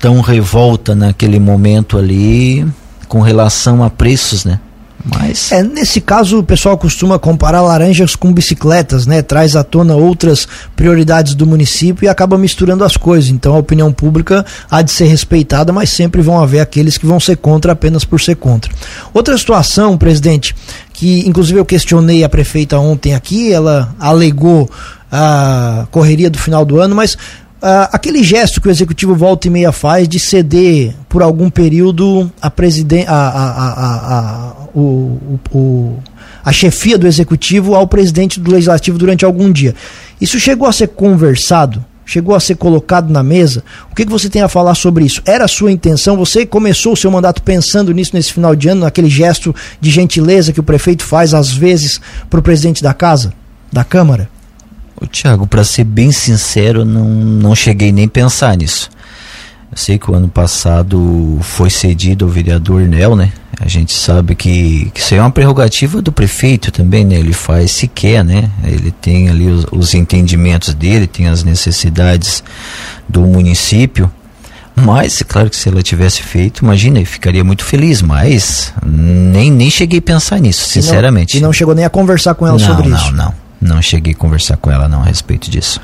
tão 0.00 0.20
revolta 0.20 0.94
naquele 0.94 1.38
momento 1.38 1.98
ali 1.98 2.66
com 3.08 3.20
relação 3.20 3.84
a 3.84 3.90
preços, 3.90 4.44
né? 4.44 4.60
Mas... 5.06 5.52
É, 5.52 5.62
nesse 5.62 6.00
caso, 6.00 6.40
o 6.40 6.42
pessoal 6.42 6.76
costuma 6.76 7.18
comparar 7.18 7.62
laranjas 7.62 8.16
com 8.16 8.32
bicicletas, 8.32 9.06
né? 9.06 9.22
Traz 9.22 9.54
à 9.54 9.62
tona 9.62 9.94
outras 9.94 10.48
prioridades 10.74 11.34
do 11.34 11.46
município 11.46 12.04
e 12.04 12.08
acaba 12.08 12.36
misturando 12.36 12.82
as 12.82 12.96
coisas. 12.96 13.30
Então 13.30 13.54
a 13.54 13.58
opinião 13.58 13.92
pública 13.92 14.44
há 14.70 14.82
de 14.82 14.90
ser 14.90 15.06
respeitada, 15.06 15.72
mas 15.72 15.90
sempre 15.90 16.20
vão 16.22 16.42
haver 16.42 16.60
aqueles 16.60 16.98
que 16.98 17.06
vão 17.06 17.20
ser 17.20 17.36
contra 17.36 17.72
apenas 17.72 18.04
por 18.04 18.20
ser 18.20 18.34
contra. 18.36 18.72
Outra 19.14 19.38
situação, 19.38 19.96
presidente, 19.96 20.54
que 20.92 21.20
inclusive 21.28 21.60
eu 21.60 21.64
questionei 21.64 22.24
a 22.24 22.28
prefeita 22.28 22.78
ontem 22.78 23.14
aqui, 23.14 23.52
ela 23.52 23.94
alegou 24.00 24.68
a 25.10 25.86
correria 25.90 26.28
do 26.28 26.38
final 26.38 26.64
do 26.64 26.80
ano, 26.80 26.96
mas 26.96 27.16
Uh, 27.56 27.88
aquele 27.90 28.22
gesto 28.22 28.60
que 28.60 28.68
o 28.68 28.70
executivo 28.70 29.14
volta 29.14 29.46
e 29.46 29.50
meia 29.50 29.72
faz 29.72 30.06
de 30.06 30.20
ceder 30.20 30.94
por 31.08 31.22
algum 31.22 31.48
período 31.48 32.30
a, 32.40 32.50
presidente, 32.50 33.08
a, 33.08 33.14
a, 33.14 34.18
a, 34.18 34.52
o, 34.74 35.38
o, 35.50 35.98
a 36.44 36.52
chefia 36.52 36.98
do 36.98 37.06
executivo 37.06 37.74
ao 37.74 37.88
presidente 37.88 38.38
do 38.38 38.50
legislativo 38.50 38.98
durante 38.98 39.24
algum 39.24 39.50
dia. 39.50 39.74
Isso 40.20 40.38
chegou 40.38 40.68
a 40.68 40.72
ser 40.72 40.88
conversado? 40.88 41.82
Chegou 42.04 42.36
a 42.36 42.40
ser 42.40 42.56
colocado 42.56 43.10
na 43.10 43.22
mesa? 43.22 43.64
O 43.90 43.94
que, 43.94 44.04
que 44.04 44.12
você 44.12 44.28
tem 44.28 44.42
a 44.42 44.48
falar 44.48 44.74
sobre 44.74 45.04
isso? 45.04 45.22
Era 45.24 45.46
a 45.46 45.48
sua 45.48 45.72
intenção? 45.72 46.16
Você 46.18 46.44
começou 46.44 46.92
o 46.92 46.96
seu 46.96 47.10
mandato 47.10 47.42
pensando 47.42 47.92
nisso 47.92 48.12
nesse 48.14 48.32
final 48.32 48.54
de 48.54 48.68
ano, 48.68 48.82
naquele 48.82 49.08
gesto 49.08 49.54
de 49.80 49.90
gentileza 49.90 50.52
que 50.52 50.60
o 50.60 50.62
prefeito 50.62 51.02
faz 51.02 51.32
às 51.32 51.50
vezes 51.50 52.00
para 52.28 52.38
o 52.38 52.42
presidente 52.42 52.82
da 52.82 52.94
casa, 52.94 53.32
da 53.72 53.82
Câmara? 53.82 54.28
Ô, 55.00 55.06
Tiago, 55.06 55.46
para 55.46 55.62
ser 55.62 55.84
bem 55.84 56.10
sincero, 56.10 56.84
não, 56.84 57.04
não 57.04 57.54
cheguei 57.54 57.92
nem 57.92 58.06
a 58.06 58.08
pensar 58.08 58.56
nisso. 58.56 58.88
Eu 59.70 59.76
sei 59.76 59.98
que 59.98 60.10
o 60.10 60.14
ano 60.14 60.28
passado 60.28 61.38
foi 61.42 61.68
cedido 61.68 62.24
ao 62.24 62.30
vereador 62.30 62.82
Nel, 62.82 63.14
né? 63.14 63.32
A 63.60 63.68
gente 63.68 63.92
sabe 63.92 64.34
que, 64.34 64.90
que 64.92 65.00
isso 65.00 65.14
é 65.14 65.20
uma 65.20 65.30
prerrogativa 65.30 66.00
do 66.00 66.12
prefeito 66.12 66.70
também, 66.70 67.04
né? 67.04 67.16
Ele 67.16 67.32
faz 67.32 67.72
se 67.72 67.88
quer, 67.88 68.24
né? 68.24 68.50
Ele 68.64 68.90
tem 68.90 69.28
ali 69.28 69.48
os, 69.48 69.66
os 69.70 69.94
entendimentos 69.94 70.72
dele, 70.72 71.06
tem 71.06 71.26
as 71.26 71.42
necessidades 71.42 72.44
do 73.08 73.22
município. 73.22 74.10
Mas, 74.74 75.22
claro 75.26 75.48
que 75.48 75.56
se 75.56 75.70
ela 75.70 75.82
tivesse 75.82 76.22
feito, 76.22 76.62
imagina, 76.62 77.00
eu 77.00 77.06
ficaria 77.06 77.42
muito 77.42 77.64
feliz, 77.64 78.02
mas 78.02 78.74
nem, 78.84 79.50
nem 79.50 79.70
cheguei 79.70 80.00
a 80.00 80.02
pensar 80.02 80.38
nisso, 80.38 80.68
sinceramente. 80.68 81.36
E 81.36 81.40
não, 81.40 81.46
e 81.46 81.48
não 81.48 81.52
chegou 81.52 81.74
nem 81.74 81.84
a 81.86 81.90
conversar 81.90 82.34
com 82.34 82.46
ela 82.46 82.58
não, 82.58 82.66
sobre 82.66 82.88
não, 82.88 82.96
isso? 82.96 83.10
Não, 83.12 83.24
não. 83.24 83.45
Não 83.60 83.80
cheguei 83.80 84.12
a 84.12 84.16
conversar 84.16 84.56
com 84.56 84.70
ela 84.70 84.88
não 84.88 85.00
a 85.00 85.04
respeito 85.04 85.50
disso. 85.50 85.80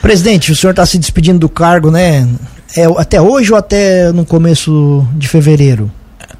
Presidente, 0.00 0.52
o 0.52 0.56
senhor 0.56 0.72
está 0.72 0.84
se 0.84 0.98
despedindo 0.98 1.38
do 1.38 1.48
cargo, 1.48 1.90
né? 1.90 2.28
É, 2.76 2.84
até 2.98 3.20
hoje 3.20 3.52
ou 3.52 3.58
até 3.58 4.12
no 4.12 4.24
começo 4.24 5.06
de 5.14 5.28
fevereiro? 5.28 5.90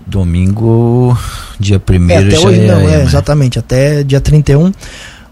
Domingo, 0.07 1.17
dia 1.59 1.81
1 1.81 2.11
é, 2.11 2.17
Até 2.19 2.39
hoje 2.39 2.61
é, 2.61 2.67
não, 2.67 2.89
é, 2.89 3.01
é, 3.01 3.03
exatamente, 3.03 3.59
até 3.59 4.03
dia 4.03 4.21
31. 4.21 4.73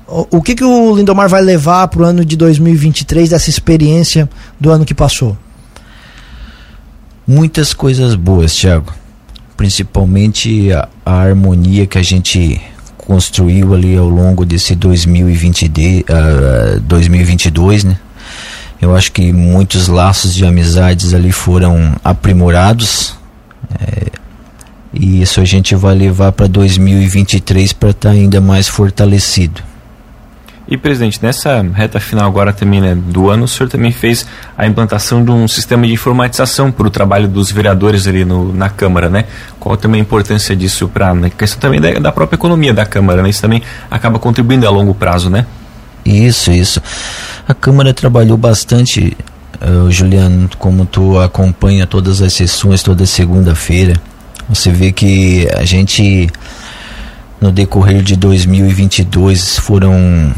O, 0.09 0.39
o 0.39 0.43
que, 0.43 0.55
que 0.55 0.65
o 0.65 0.97
Lindomar 0.97 1.29
vai 1.29 1.43
levar 1.43 1.89
para 1.89 2.03
o 2.03 2.05
ano 2.05 2.25
de 2.25 2.37
2023 2.37 3.31
dessa 3.31 3.51
experiência 3.51 4.29
do 4.59 4.71
ano 4.71 4.85
que 4.85 4.95
passou? 4.95 5.37
Muitas 7.27 7.75
coisas 7.75 8.15
boas, 8.15 8.55
Thiago. 8.55 8.93
Principalmente 9.57 10.73
a, 10.73 10.89
a 11.05 11.13
harmonia 11.21 11.87
que 11.87 11.99
a 11.99 12.03
gente 12.03 12.61
construiu 13.13 13.75
ali 13.75 13.95
ao 13.95 14.09
longo 14.09 14.43
desse 14.43 14.75
2020 14.75 15.69
de, 15.69 16.03
uh, 16.09 16.81
2022, 16.81 17.85
né? 17.85 17.99
Eu 18.81 18.97
acho 18.97 19.13
que 19.13 19.31
muitos 19.35 19.87
laços 19.87 20.35
de 20.35 20.47
amizades 20.47 21.13
ali 21.13 21.31
foram 21.31 21.95
aprimorados. 22.03 23.15
É, 23.79 24.07
e 24.95 25.21
isso 25.21 25.43
a 25.43 25.45
gente 25.45 25.75
vai 25.75 25.95
levar 25.95 26.33
para 26.33 26.47
2023 26.47 27.75
para 27.75 27.91
estar 27.91 28.09
tá 28.09 28.15
ainda 28.15 28.41
mais 28.41 28.67
fortalecido. 28.67 29.63
E, 30.73 30.77
presidente, 30.79 31.23
nessa 31.23 31.61
reta 31.61 32.01
final 32.01 32.27
agora 32.27 32.51
também 32.51 32.81
né, 32.81 32.95
do 32.95 33.29
ano, 33.29 33.45
o 33.45 33.49
senhor 33.49 33.69
também 33.69 33.93
fez 33.93 34.27
a 34.57 34.67
implantação 34.67 35.23
de 35.23 35.31
um 35.31 35.47
sistema 35.47 35.87
de 35.87 35.93
informatização 35.93 36.73
para 36.73 36.87
o 36.87 36.91
trabalho 36.91 37.29
dos 37.29 37.53
vereadores 37.53 38.07
ali 38.07 38.25
no, 38.25 38.55
na 38.55 38.71
Câmara, 38.71 39.11
né? 39.11 39.27
Qual 39.61 39.77
também 39.77 40.01
a 40.01 40.03
importância 40.03 40.57
disso 40.57 40.89
para 40.89 41.11
a 41.11 41.15
né, 41.15 41.29
questão 41.29 41.61
também 41.61 41.79
da, 41.79 42.01
da, 42.01 42.11
própria 42.11 42.37
economia 42.37 42.73
da 42.73 42.87
Câmara, 42.87 43.23
né? 43.23 43.29
Isso 43.29 43.43
também 43.43 43.63
acaba 43.91 44.19
contribuindo 44.19 44.67
a 44.67 44.71
longo 44.71 44.95
prazo, 44.95 45.29
né? 45.29 45.45
Isso, 46.07 46.51
isso. 46.51 46.81
A 47.47 47.53
Câmara 47.53 47.93
trabalhou 47.93 48.39
bastante, 48.39 49.15
uh, 49.61 49.91
Juliano, 49.91 50.49
como 50.59 50.87
tu 50.87 51.21
acompanha 51.21 51.87
todas 51.87 52.23
as 52.23 52.33
sessões 52.33 52.83
toda 52.83 53.05
segunda-feira. 53.05 53.93
Você 54.49 54.71
vê 54.71 54.91
que 54.91 55.47
a 55.55 55.67
gente 55.67 56.31
no 57.43 57.53
decorrer 57.53 58.01
de 58.01 58.17
2022 58.17 59.59
foram 59.59 60.33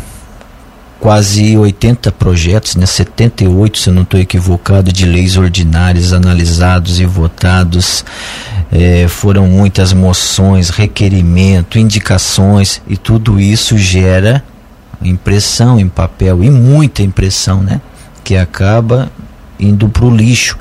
quase 1.05 1.55
80 1.55 2.11
projetos, 2.13 2.77
né, 2.77 2.87
78, 2.87 3.79
se 3.79 3.91
eu 3.91 3.93
não 3.93 4.05
estou 4.05 4.19
equivocado, 4.19 4.91
de 4.91 5.05
leis 5.05 5.37
ordinárias 5.37 6.15
analisados 6.15 6.99
e 6.99 7.05
votados. 7.05 8.03
É, 8.73 9.07
foram 9.07 9.47
muitas 9.47 9.93
moções, 9.93 10.71
requerimento, 10.71 11.79
indicações 11.79 12.81
e 12.89 12.97
tudo 12.97 13.39
isso 13.39 13.77
gera 13.77 14.43
impressão 15.03 15.79
em 15.79 15.91
papel 15.91 16.43
e 16.43 16.51
muita 16.51 17.03
impressão, 17.03 17.63
né? 17.63 17.83
Que 18.25 18.39
acaba 18.39 19.13
indo 19.59 19.89
para 19.89 20.05
o 20.05 20.15
lixo. 20.15 20.59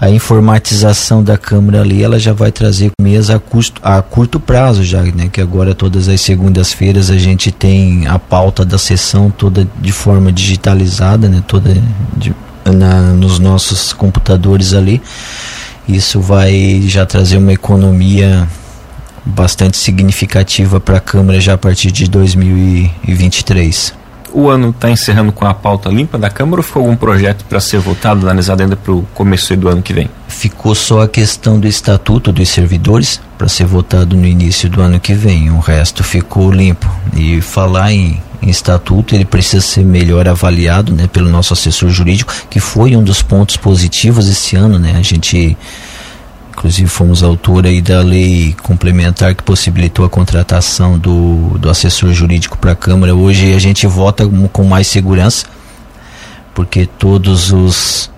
A 0.00 0.10
informatização 0.10 1.22
da 1.22 1.38
Câmara 1.38 1.80
ali, 1.80 2.02
ela 2.02 2.18
já 2.18 2.32
vai 2.32 2.50
trazer 2.50 2.90
mesa 3.00 3.36
a, 3.36 3.38
custo, 3.38 3.80
a 3.84 4.02
curto 4.02 4.40
prazo 4.40 4.82
já, 4.82 5.02
né? 5.02 5.28
Que 5.30 5.40
agora 5.40 5.74
todas 5.74 6.08
as 6.08 6.20
segundas-feiras 6.20 7.10
a 7.10 7.18
gente 7.18 7.52
tem 7.52 8.06
a 8.06 8.18
pauta 8.18 8.64
da 8.64 8.78
sessão 8.78 9.30
toda 9.30 9.68
de 9.80 9.92
forma 9.92 10.32
digitalizada, 10.32 11.28
né? 11.28 11.42
Toda 11.46 11.76
de, 12.16 12.34
na, 12.64 13.12
nos 13.12 13.38
nossos 13.38 13.92
computadores 13.92 14.74
ali. 14.74 15.00
Isso 15.88 16.20
vai 16.20 16.82
já 16.86 17.04
trazer 17.04 17.38
uma 17.38 17.52
economia 17.52 18.48
bastante 19.24 19.76
significativa 19.76 20.80
para 20.80 20.96
a 20.96 21.00
Câmara 21.00 21.40
já 21.40 21.54
a 21.54 21.58
partir 21.58 21.92
de 21.92 22.08
2023 22.08 24.01
o 24.32 24.48
ano 24.48 24.70
está 24.70 24.90
encerrando 24.90 25.32
com 25.32 25.44
a 25.46 25.54
pauta 25.54 25.88
limpa 25.88 26.18
da 26.18 26.30
Câmara 26.30 26.60
ou 26.60 26.62
ficou 26.62 26.82
algum 26.82 26.96
projeto 26.96 27.44
para 27.44 27.60
ser 27.60 27.78
votado, 27.78 28.22
analisado 28.22 28.62
ainda 28.62 28.76
para 28.76 28.92
o 28.92 29.02
começo 29.14 29.56
do 29.56 29.68
ano 29.68 29.82
que 29.82 29.92
vem? 29.92 30.08
Ficou 30.28 30.74
só 30.74 31.02
a 31.02 31.08
questão 31.08 31.58
do 31.58 31.66
Estatuto 31.66 32.32
dos 32.32 32.48
Servidores 32.48 33.20
para 33.36 33.48
ser 33.48 33.66
votado 33.66 34.16
no 34.16 34.26
início 34.26 34.68
do 34.68 34.80
ano 34.80 34.98
que 34.98 35.14
vem. 35.14 35.50
O 35.50 35.58
resto 35.58 36.02
ficou 36.02 36.50
limpo. 36.50 36.88
E 37.14 37.40
falar 37.40 37.92
em, 37.92 38.22
em 38.40 38.48
estatuto, 38.48 39.14
ele 39.14 39.24
precisa 39.24 39.62
ser 39.62 39.84
melhor 39.84 40.28
avaliado 40.28 40.92
né, 40.92 41.06
pelo 41.06 41.28
nosso 41.28 41.52
assessor 41.52 41.90
jurídico, 41.90 42.32
que 42.48 42.60
foi 42.60 42.96
um 42.96 43.02
dos 43.02 43.22
pontos 43.22 43.56
positivos 43.56 44.28
esse 44.28 44.56
ano. 44.56 44.78
Né? 44.78 44.94
A 44.96 45.02
gente 45.02 45.56
Inclusive 46.62 46.88
fomos 46.88 47.24
autor 47.24 47.66
aí 47.66 47.82
da 47.82 48.02
lei 48.02 48.54
complementar 48.62 49.34
que 49.34 49.42
possibilitou 49.42 50.04
a 50.04 50.08
contratação 50.08 50.96
do, 50.96 51.58
do 51.58 51.68
assessor 51.68 52.12
jurídico 52.12 52.56
para 52.56 52.70
a 52.70 52.76
Câmara. 52.76 53.16
Hoje 53.16 53.52
a 53.52 53.58
gente 53.58 53.84
vota 53.84 54.24
com 54.52 54.62
mais 54.62 54.86
segurança, 54.86 55.44
porque 56.54 56.86
todos 56.86 57.50
os, 57.50 58.11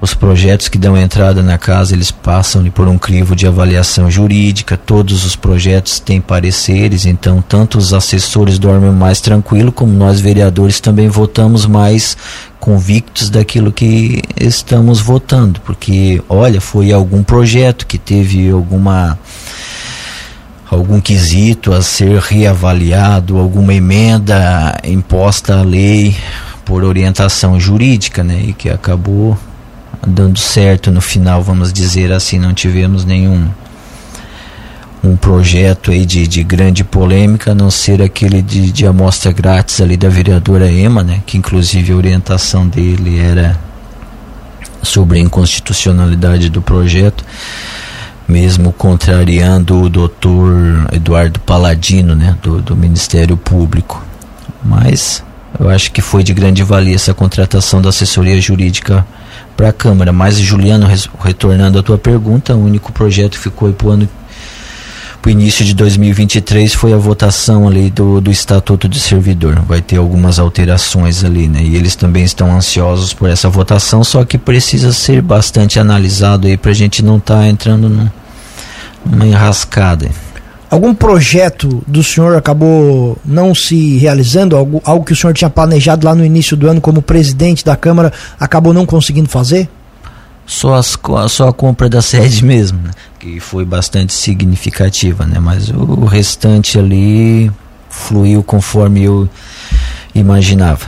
os 0.00 0.14
projetos 0.14 0.68
que 0.68 0.78
dão 0.78 0.96
entrada 0.96 1.42
na 1.42 1.58
casa, 1.58 1.94
eles 1.94 2.10
passam 2.10 2.64
por 2.70 2.88
um 2.88 2.96
crivo 2.96 3.36
de 3.36 3.46
avaliação 3.46 4.10
jurídica, 4.10 4.76
todos 4.76 5.26
os 5.26 5.36
projetos 5.36 6.00
têm 6.00 6.20
pareceres, 6.20 7.04
então 7.04 7.42
tanto 7.46 7.76
os 7.76 7.92
assessores 7.92 8.58
dormem 8.58 8.90
mais 8.92 9.20
tranquilo, 9.20 9.70
como 9.70 9.92
nós 9.92 10.18
vereadores 10.18 10.80
também 10.80 11.08
votamos 11.08 11.66
mais 11.66 12.16
convictos 12.58 13.28
daquilo 13.28 13.70
que 13.70 14.22
estamos 14.40 15.00
votando, 15.00 15.60
porque 15.60 16.22
olha, 16.28 16.60
foi 16.60 16.92
algum 16.92 17.22
projeto 17.22 17.86
que 17.86 17.98
teve 17.98 18.50
alguma 18.50 19.18
algum 20.70 21.00
quesito 21.00 21.72
a 21.72 21.82
ser 21.82 22.20
reavaliado, 22.20 23.36
alguma 23.36 23.74
emenda 23.74 24.78
imposta 24.84 25.58
à 25.58 25.62
lei 25.62 26.16
por 26.64 26.84
orientação 26.84 27.58
jurídica, 27.58 28.22
né, 28.22 28.40
e 28.46 28.52
que 28.52 28.70
acabou 28.70 29.36
dando 30.06 30.38
certo 30.38 30.90
no 30.90 31.00
final, 31.00 31.42
vamos 31.42 31.72
dizer 31.72 32.12
assim, 32.12 32.38
não 32.38 32.54
tivemos 32.54 33.04
nenhum 33.04 33.48
um 35.02 35.16
projeto 35.16 35.90
aí 35.90 36.04
de, 36.04 36.26
de 36.26 36.42
grande 36.42 36.84
polêmica, 36.84 37.52
a 37.52 37.54
não 37.54 37.70
ser 37.70 38.02
aquele 38.02 38.42
de, 38.42 38.70
de 38.70 38.86
amostra 38.86 39.32
grátis 39.32 39.80
ali 39.80 39.96
da 39.96 40.08
vereadora 40.08 40.70
Ema, 40.70 41.02
né, 41.02 41.22
que 41.24 41.38
inclusive 41.38 41.92
a 41.92 41.96
orientação 41.96 42.68
dele 42.68 43.18
era 43.18 43.58
sobre 44.82 45.18
a 45.18 45.22
inconstitucionalidade 45.22 46.50
do 46.50 46.60
projeto, 46.60 47.24
mesmo 48.28 48.72
contrariando 48.72 49.80
o 49.82 49.88
doutor 49.88 50.86
Eduardo 50.92 51.40
Paladino, 51.40 52.14
né, 52.14 52.36
do, 52.42 52.60
do 52.60 52.76
Ministério 52.76 53.36
Público. 53.36 54.04
Mas 54.62 55.24
eu 55.58 55.68
acho 55.70 55.90
que 55.92 56.02
foi 56.02 56.22
de 56.22 56.34
grande 56.34 56.62
valia 56.62 56.94
essa 56.94 57.14
contratação 57.14 57.80
da 57.80 57.88
assessoria 57.88 58.40
jurídica 58.40 59.06
para 59.60 59.68
a 59.68 59.72
Câmara. 59.74 60.10
Mas, 60.10 60.38
Juliano, 60.38 60.88
retornando 61.22 61.78
à 61.78 61.82
tua 61.82 61.98
pergunta, 61.98 62.56
o 62.56 62.64
único 62.64 62.90
projeto 62.92 63.32
que 63.32 63.38
ficou 63.38 63.70
para 63.74 63.86
o 63.86 63.90
ano 63.90 64.08
o 65.22 65.28
início 65.28 65.62
de 65.66 65.74
2023 65.74 66.72
foi 66.72 66.94
a 66.94 66.96
votação 66.96 67.68
ali 67.68 67.90
do, 67.90 68.22
do 68.22 68.30
Estatuto 68.30 68.88
de 68.88 68.98
Servidor. 68.98 69.60
Vai 69.68 69.82
ter 69.82 69.98
algumas 69.98 70.38
alterações 70.38 71.22
ali, 71.22 71.46
né? 71.46 71.62
E 71.62 71.76
eles 71.76 71.94
também 71.94 72.24
estão 72.24 72.50
ansiosos 72.56 73.12
por 73.12 73.28
essa 73.28 73.50
votação, 73.50 74.02
só 74.02 74.24
que 74.24 74.38
precisa 74.38 74.94
ser 74.94 75.20
bastante 75.20 75.78
analisado 75.78 76.46
aí 76.46 76.56
para 76.56 76.70
a 76.70 76.74
gente 76.74 77.04
não 77.04 77.18
estar 77.18 77.40
tá 77.40 77.46
entrando 77.46 77.86
num, 77.86 78.08
numa 79.04 79.26
enrascada. 79.26 80.10
Algum 80.70 80.94
projeto 80.94 81.82
do 81.84 82.02
senhor 82.02 82.36
acabou 82.36 83.18
não 83.24 83.52
se 83.52 83.98
realizando? 83.98 84.56
Algo, 84.56 84.80
algo 84.84 85.04
que 85.04 85.12
o 85.12 85.16
senhor 85.16 85.34
tinha 85.34 85.50
planejado 85.50 86.06
lá 86.06 86.14
no 86.14 86.24
início 86.24 86.56
do 86.56 86.68
ano 86.68 86.80
como 86.80 87.02
presidente 87.02 87.64
da 87.64 87.74
Câmara 87.74 88.12
acabou 88.38 88.72
não 88.72 88.86
conseguindo 88.86 89.28
fazer? 89.28 89.68
Só, 90.46 90.74
as, 90.74 90.96
só 91.28 91.48
a 91.48 91.52
compra 91.52 91.88
da 91.88 92.00
sede 92.02 92.44
mesmo, 92.44 92.78
né? 92.84 92.92
que 93.18 93.40
foi 93.40 93.64
bastante 93.64 94.12
significativa, 94.12 95.26
né? 95.26 95.40
mas 95.40 95.68
o 95.70 96.04
restante 96.04 96.78
ali 96.78 97.50
fluiu 97.88 98.40
conforme 98.42 99.02
eu 99.02 99.28
imaginava. 100.14 100.86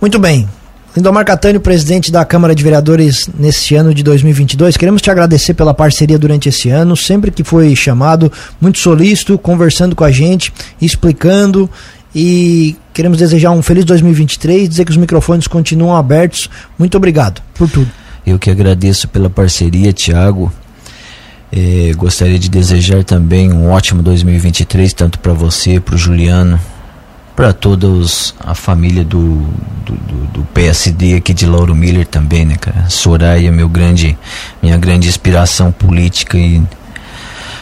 Muito 0.00 0.18
bem, 0.18 0.48
Lindomar 0.96 1.24
Catânio, 1.24 1.60
presidente 1.60 2.10
da 2.10 2.24
Câmara 2.24 2.52
de 2.52 2.64
Vereadores 2.64 3.30
nesse 3.38 3.76
ano 3.76 3.94
de 3.94 4.02
2022, 4.02 4.76
queremos 4.76 5.00
te 5.00 5.08
agradecer 5.08 5.54
pela 5.54 5.72
parceria 5.72 6.18
durante 6.18 6.48
esse 6.48 6.68
ano, 6.68 6.96
sempre 6.96 7.30
que 7.30 7.44
foi 7.44 7.76
chamado, 7.76 8.30
muito 8.60 8.80
solícito, 8.80 9.38
conversando 9.38 9.94
com 9.94 10.02
a 10.02 10.10
gente, 10.10 10.52
explicando 10.82 11.70
e 12.12 12.76
queremos 12.92 13.18
desejar 13.18 13.52
um 13.52 13.62
feliz 13.62 13.84
2023, 13.84 14.68
dizer 14.68 14.84
que 14.84 14.90
os 14.90 14.96
microfones 14.96 15.46
continuam 15.46 15.94
abertos. 15.94 16.50
Muito 16.76 16.96
obrigado 16.96 17.40
por 17.54 17.70
tudo. 17.70 17.88
Eu 18.26 18.36
que 18.36 18.50
agradeço 18.50 19.06
pela 19.06 19.30
parceria, 19.30 19.92
Tiago. 19.92 20.52
É, 21.52 21.92
gostaria 21.96 22.38
de 22.38 22.48
desejar 22.48 23.04
também 23.04 23.52
um 23.52 23.70
ótimo 23.70 24.02
2023, 24.02 24.92
tanto 24.92 25.20
para 25.20 25.32
você, 25.32 25.78
para 25.78 25.94
o 25.94 25.98
Juliano, 25.98 26.60
para 27.40 27.54
todos 27.54 28.34
a 28.38 28.54
família 28.54 29.02
do, 29.02 29.48
do, 29.86 29.94
do, 30.30 30.44
PSD 30.52 31.14
aqui 31.14 31.32
de 31.32 31.46
Lauro 31.46 31.74
Miller 31.74 32.06
também, 32.06 32.44
né, 32.44 32.56
cara? 32.56 32.84
Soraya, 32.90 33.50
meu 33.50 33.66
grande, 33.66 34.14
minha 34.62 34.76
grande 34.76 35.08
inspiração 35.08 35.72
política 35.72 36.36
e 36.36 36.62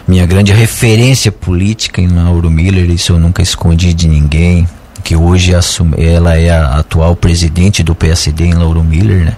minha 0.09 0.27
grande 0.27 0.53
referência 0.53 1.31
política 1.31 2.01
em 2.01 2.09
Lauro 2.09 2.51
Miller, 2.51 2.91
isso 2.91 3.13
eu 3.13 3.21
nunca 3.21 3.41
escondi 3.41 3.95
de 3.95 4.09
ninguém, 4.09 4.67
que 5.05 5.15
hoje 5.15 5.55
assume, 5.55 5.95
ela 5.97 6.37
é 6.37 6.51
a 6.51 6.79
atual 6.79 7.15
presidente 7.15 7.81
do 7.85 7.95
PSD 7.95 8.47
em 8.47 8.55
Lauro 8.55 8.83
Miller, 8.83 9.27
né? 9.27 9.37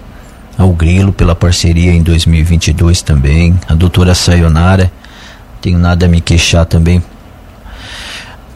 Ao 0.57 0.73
Grilo 0.73 1.13
pela 1.13 1.35
parceria 1.35 1.91
em 1.91 2.01
2022 2.01 3.03
também, 3.03 3.59
a 3.67 3.75
doutora 3.75 4.15
Sayonara, 4.15 4.91
tenho 5.61 5.77
nada 5.77 6.07
a 6.07 6.09
me 6.09 6.19
queixar 6.19 6.65
também 6.65 6.99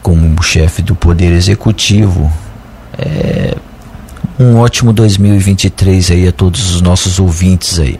como 0.06 0.40
chefe 0.40 0.82
do 0.82 0.94
Poder 0.94 1.32
Executivo. 1.32 2.32
É 2.96 3.56
um 4.38 4.56
ótimo 4.58 4.92
2023 4.92 6.12
aí 6.12 6.28
a 6.28 6.32
todos 6.32 6.76
os 6.76 6.80
nossos 6.80 7.18
ouvintes 7.18 7.80
aí. 7.80 7.98